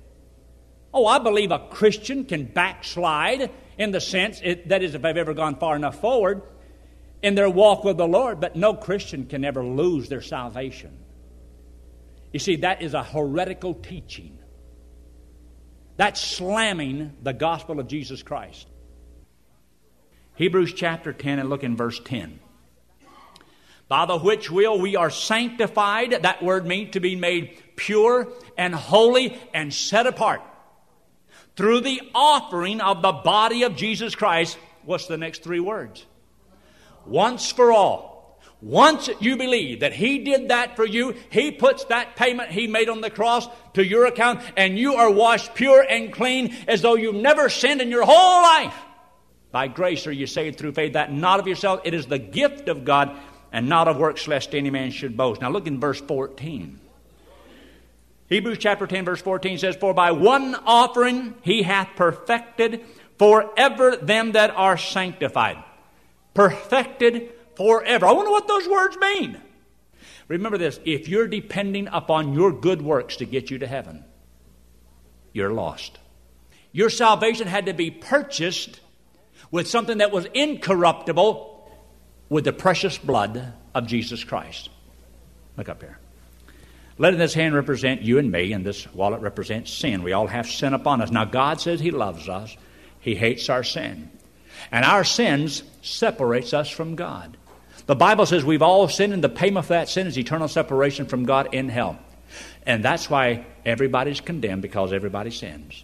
Oh, 0.94 1.06
I 1.06 1.20
believe 1.20 1.52
a 1.52 1.60
Christian 1.60 2.26
can 2.26 2.46
backslide 2.46 3.52
in 3.78 3.92
the 3.92 4.02
sense, 4.02 4.40
it, 4.44 4.70
that 4.70 4.84
is, 4.84 4.96
if 4.96 5.02
they've 5.02 5.18
ever 5.18 5.34
gone 5.34 5.56
far 5.56 5.76
enough 5.76 6.00
forward 6.00 6.42
in 7.22 7.36
their 7.36 7.50
walk 7.50 7.84
with 7.84 7.98
the 7.98 8.08
Lord, 8.08 8.40
but 8.40 8.56
no 8.56 8.74
Christian 8.74 9.26
can 9.26 9.44
ever 9.44 9.64
lose 9.64 10.10
their 10.10 10.22
salvation. 10.22 10.98
You 12.32 12.40
see, 12.40 12.58
that 12.58 12.82
is 12.82 12.94
a 12.94 13.04
heretical 13.04 13.74
teaching. 13.74 14.38
That's 15.98 16.22
slamming 16.22 17.14
the 17.24 17.34
gospel 17.34 17.80
of 17.80 17.88
Jesus 17.88 18.22
Christ. 18.24 18.68
Hebrews 20.36 20.74
chapter 20.74 21.14
10 21.14 21.40
and 21.40 21.50
look 21.50 21.64
in 21.64 21.78
verse 21.78 22.00
10. 22.04 22.40
By 23.88 24.06
the 24.06 24.18
which 24.18 24.50
will 24.50 24.80
we 24.80 24.96
are 24.96 25.10
sanctified, 25.10 26.12
that 26.24 26.44
word 26.44 26.66
means 26.66 26.92
to 26.94 27.00
be 27.00 27.16
made 27.16 27.62
pure 27.76 28.28
and 28.58 28.74
holy 28.74 29.40
and 29.54 29.74
set 29.74 30.08
apart. 30.08 30.42
Through 31.56 31.82
the 31.82 32.02
offering 32.14 32.82
of 32.82 33.02
the 33.02 33.14
body 33.14 33.64
of 33.64 33.76
Jesus 33.76 34.16
Christ, 34.16 34.58
what's 34.84 35.08
the 35.08 35.18
next 35.18 35.44
three 35.44 35.60
words? 35.62 36.06
Once 37.06 37.52
for 37.52 37.72
all. 37.72 38.42
Once 38.62 39.10
you 39.20 39.38
believe 39.38 39.82
that 39.82 39.94
He 39.94 40.24
did 40.24 40.50
that 40.50 40.76
for 40.76 40.86
you, 40.86 41.16
He 41.30 41.52
puts 41.52 41.86
that 41.86 42.16
payment 42.16 42.50
He 42.50 42.68
made 42.68 42.90
on 42.90 43.02
the 43.02 43.10
cross 43.10 43.48
to 43.76 43.86
your 43.86 44.06
account, 44.06 44.42
and 44.58 44.80
you 44.80 44.96
are 44.96 45.12
washed 45.12 45.54
pure 45.54 45.86
and 45.88 46.12
clean 46.12 46.56
as 46.68 46.82
though 46.82 46.96
you've 46.96 47.16
never 47.16 47.48
sinned 47.48 47.82
in 47.82 47.92
your 47.92 48.06
whole 48.06 48.42
life. 48.42 48.76
By 49.56 49.70
grace 49.70 50.06
are 50.06 50.12
you 50.12 50.28
saved 50.28 50.58
through 50.58 50.74
faith, 50.74 50.94
that 50.94 51.14
not 51.14 51.40
of 51.40 51.48
yourself, 51.48 51.80
it 51.86 51.94
is 51.94 52.08
the 52.08 52.20
gift 52.20 52.68
of 52.68 52.84
God 52.84 53.16
and 53.54 53.70
not 53.70 53.88
of 53.88 53.96
works, 53.96 54.28
lest 54.28 54.54
any 54.54 54.70
man 54.70 54.92
should 54.92 55.16
boast. 55.16 55.40
Now 55.40 55.50
look 55.50 55.66
in 55.66 55.80
verse 55.80 56.02
14. 56.02 56.78
Hebrews 58.28 58.58
chapter 58.58 58.86
10, 58.86 59.06
verse 59.06 59.22
14 59.22 59.58
says, 59.58 59.78
For 59.78 59.94
by 59.94 60.12
one 60.12 60.56
offering 60.66 61.36
he 61.42 61.64
hath 61.64 61.88
perfected 61.96 62.84
forever 63.18 63.96
them 63.96 64.34
that 64.34 64.52
are 64.52 64.78
sanctified. 64.78 65.64
Perfected 66.34 67.32
forever. 67.56 68.08
I 68.08 68.12
wonder 68.12 68.32
what 68.32 68.50
those 68.50 68.68
words 68.68 68.98
mean. 68.98 69.42
Remember 70.28 70.58
this 70.58 70.82
if 70.84 71.08
you're 71.08 71.28
depending 71.28 71.88
upon 71.94 72.34
your 72.34 72.52
good 72.52 72.82
works 72.82 73.16
to 73.16 73.26
get 73.26 73.50
you 73.50 73.60
to 73.60 73.68
heaven, 73.68 74.04
you're 75.32 75.54
lost. 75.54 75.98
Your 76.74 76.90
salvation 76.90 77.48
had 77.48 77.68
to 77.68 77.74
be 77.74 77.90
purchased 77.90 78.82
with 79.52 79.68
something 79.68 80.00
that 80.00 80.12
was 80.12 80.26
incorruptible 80.34 81.52
with 82.30 82.46
the 82.46 82.54
precious 82.54 82.98
blood 82.98 83.54
of 83.74 83.88
Jesus 83.88 84.24
Christ. 84.24 84.70
Look 85.58 85.70
up 85.70 85.82
here. 85.82 86.00
Let 86.98 87.18
this 87.18 87.34
hand 87.34 87.56
represent 87.56 88.02
you 88.02 88.20
and 88.20 88.32
me, 88.32 88.54
and 88.54 88.66
this 88.66 88.92
wallet 88.94 89.22
represents 89.22 89.72
sin. 89.72 90.02
We 90.02 90.14
all 90.14 90.28
have 90.28 90.48
sin 90.48 90.74
upon 90.74 91.02
us. 91.02 91.12
Now, 91.12 91.26
God 91.26 91.60
says 91.60 91.80
He 91.80 91.92
loves 91.92 92.30
us, 92.30 92.56
He 93.02 93.16
hates 93.16 93.50
our 93.50 93.64
sin. 93.64 94.10
And 94.72 94.86
our 94.86 95.04
sins 95.04 95.64
separates 95.82 96.54
us 96.54 96.70
from 96.70 96.96
God. 96.96 97.38
The 97.86 97.96
Bible 97.96 98.26
says 98.26 98.44
we've 98.44 98.62
all 98.62 98.88
sinned, 98.88 99.14
and 99.14 99.24
the 99.24 99.30
payment 99.30 99.66
for 99.66 99.74
that 99.74 99.90
sin 99.90 100.08
is 100.08 100.18
eternal 100.18 100.48
separation 100.48 101.06
from 101.06 101.26
God 101.26 101.54
in 101.54 101.70
hell. 101.70 102.00
And 102.66 102.84
that's 102.84 103.10
why 103.10 103.46
everybody's 103.66 104.22
condemned 104.22 104.62
because 104.62 104.92
everybody 104.92 105.32
sins. 105.32 105.84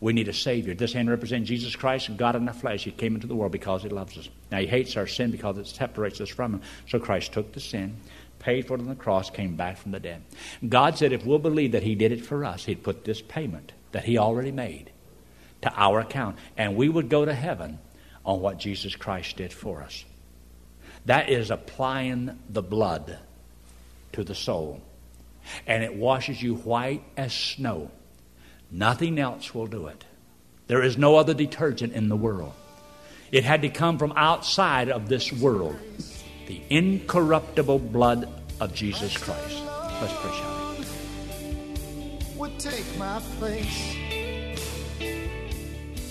We 0.00 0.14
need 0.14 0.28
a 0.28 0.32
Savior. 0.32 0.74
This 0.74 0.94
hand 0.94 1.10
represents 1.10 1.48
Jesus 1.48 1.76
Christ 1.76 2.16
God 2.16 2.34
in 2.34 2.46
the 2.46 2.52
flesh. 2.52 2.84
He 2.84 2.90
came 2.90 3.14
into 3.14 3.26
the 3.26 3.34
world 3.34 3.52
because 3.52 3.82
He 3.82 3.90
loves 3.90 4.16
us. 4.16 4.28
Now, 4.50 4.58
He 4.58 4.66
hates 4.66 4.96
our 4.96 5.06
sin 5.06 5.30
because 5.30 5.58
it 5.58 5.66
separates 5.66 6.20
us 6.20 6.30
from 6.30 6.54
Him. 6.54 6.62
So 6.88 6.98
Christ 6.98 7.32
took 7.32 7.52
the 7.52 7.60
sin, 7.60 7.96
paid 8.38 8.66
for 8.66 8.74
it 8.74 8.80
on 8.80 8.88
the 8.88 8.94
cross, 8.94 9.28
came 9.28 9.56
back 9.56 9.76
from 9.76 9.92
the 9.92 10.00
dead. 10.00 10.22
God 10.66 10.96
said 10.96 11.12
if 11.12 11.26
we'll 11.26 11.38
believe 11.38 11.72
that 11.72 11.82
He 11.82 11.94
did 11.94 12.12
it 12.12 12.24
for 12.24 12.44
us, 12.44 12.64
He'd 12.64 12.82
put 12.82 13.04
this 13.04 13.20
payment 13.20 13.72
that 13.92 14.04
He 14.04 14.16
already 14.16 14.52
made 14.52 14.90
to 15.62 15.72
our 15.74 16.00
account. 16.00 16.36
And 16.56 16.76
we 16.76 16.88
would 16.88 17.10
go 17.10 17.24
to 17.24 17.34
heaven 17.34 17.78
on 18.24 18.40
what 18.40 18.58
Jesus 18.58 18.96
Christ 18.96 19.36
did 19.36 19.52
for 19.52 19.82
us. 19.82 20.04
That 21.06 21.28
is 21.28 21.50
applying 21.50 22.38
the 22.48 22.62
blood 22.62 23.18
to 24.12 24.24
the 24.24 24.34
soul. 24.34 24.80
And 25.66 25.82
it 25.82 25.94
washes 25.94 26.42
you 26.42 26.56
white 26.56 27.02
as 27.16 27.32
snow. 27.32 27.90
Nothing 28.70 29.18
else 29.18 29.54
will 29.54 29.66
do 29.66 29.88
it. 29.88 30.04
There 30.68 30.82
is 30.82 30.96
no 30.96 31.16
other 31.16 31.34
detergent 31.34 31.92
in 31.94 32.08
the 32.08 32.16
world. 32.16 32.52
It 33.32 33.44
had 33.44 33.62
to 33.62 33.68
come 33.68 33.98
from 33.98 34.12
outside 34.16 34.88
of 34.88 35.08
this 35.08 35.32
world 35.32 35.76
the 36.46 36.60
incorruptible 36.70 37.78
blood 37.78 38.28
of 38.60 38.74
Jesus 38.74 39.16
Christ. 39.16 39.62
Let's 40.00 40.12
pray, 40.16 40.32
shall 40.32 40.76
we? 40.78 40.84
Would 42.38 42.58
take 42.58 42.98
my 42.98 43.20
place. 43.38 43.96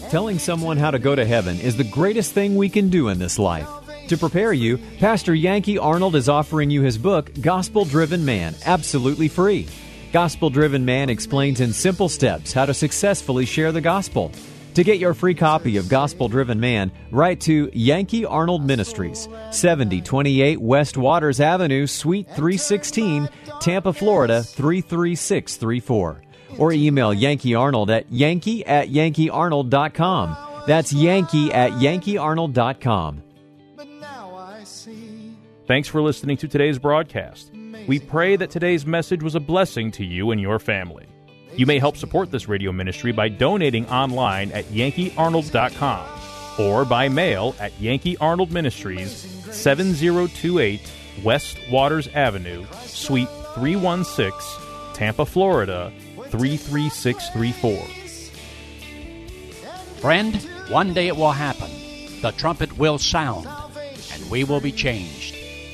Telling 0.09 0.39
someone 0.39 0.77
how 0.77 0.91
to 0.91 0.99
go 0.99 1.15
to 1.15 1.25
heaven 1.25 1.59
is 1.59 1.77
the 1.77 1.83
greatest 1.83 2.33
thing 2.33 2.55
we 2.55 2.69
can 2.69 2.89
do 2.89 3.09
in 3.09 3.19
this 3.19 3.37
life. 3.37 3.67
To 4.07 4.17
prepare 4.17 4.53
you, 4.53 4.79
Pastor 4.99 5.35
Yankee 5.35 5.77
Arnold 5.77 6.15
is 6.15 6.29
offering 6.29 6.71
you 6.71 6.81
his 6.81 6.97
book, 6.97 7.31
Gospel 7.39 7.85
Driven 7.85 8.25
Man, 8.25 8.55
absolutely 8.65 9.27
free. 9.27 9.67
Gospel 10.11 10.49
Driven 10.49 10.83
Man 10.83 11.09
explains 11.09 11.61
in 11.61 11.71
simple 11.71 12.09
steps 12.09 12.51
how 12.51 12.65
to 12.65 12.73
successfully 12.73 13.45
share 13.45 13.71
the 13.71 13.81
gospel. 13.81 14.31
To 14.73 14.83
get 14.83 14.97
your 14.97 15.13
free 15.13 15.35
copy 15.35 15.77
of 15.77 15.87
Gospel 15.87 16.27
Driven 16.27 16.59
Man, 16.59 16.91
write 17.11 17.41
to 17.41 17.69
Yankee 17.73 18.25
Arnold 18.25 18.65
Ministries, 18.65 19.27
7028 19.51 20.59
West 20.59 20.97
Waters 20.97 21.39
Avenue, 21.39 21.85
Suite 21.85 22.27
316, 22.27 23.29
Tampa, 23.61 23.93
Florida 23.93 24.41
33634. 24.41 26.23
Or 26.57 26.71
email 26.71 27.13
Yankee 27.13 27.53
Arnold 27.53 27.91
at 27.91 28.11
yankee 28.11 28.65
at 28.65 28.89
yankeearnold.com. 28.89 30.37
That's 30.65 30.91
yankee 30.91 31.53
at 31.53 31.71
yankeearnold.com. 31.73 33.23
Thanks 35.67 35.87
for 35.87 36.01
listening 36.01 36.37
to 36.37 36.47
today's 36.47 36.79
broadcast. 36.79 37.51
We 37.89 37.97
pray 37.99 38.35
that 38.35 38.51
today's 38.51 38.85
message 38.85 39.23
was 39.23 39.33
a 39.33 39.39
blessing 39.39 39.89
to 39.93 40.05
you 40.05 40.29
and 40.29 40.39
your 40.39 40.59
family. 40.59 41.07
You 41.55 41.65
may 41.65 41.79
help 41.79 41.97
support 41.97 42.29
this 42.29 42.47
radio 42.47 42.71
ministry 42.71 43.11
by 43.11 43.29
donating 43.29 43.89
online 43.89 44.51
at 44.51 44.65
yankeearnold.com 44.65 46.05
or 46.59 46.85
by 46.85 47.09
mail 47.09 47.55
at 47.59 47.71
Yankee 47.81 48.15
Arnold 48.17 48.51
Ministries, 48.51 49.11
7028 49.49 50.81
West 51.23 51.57
Waters 51.71 52.07
Avenue, 52.09 52.63
Suite 52.83 53.27
316, 53.55 54.39
Tampa, 54.93 55.25
Florida 55.25 55.91
33634. 56.27 57.75
Friend, 59.99 60.35
one 60.69 60.93
day 60.93 61.07
it 61.07 61.17
will 61.17 61.31
happen. 61.31 61.71
The 62.21 62.33
trumpet 62.33 62.77
will 62.77 62.99
sound, 62.99 63.47
and 64.13 64.29
we 64.29 64.43
will 64.43 64.61
be 64.61 64.71
changed, 64.71 65.38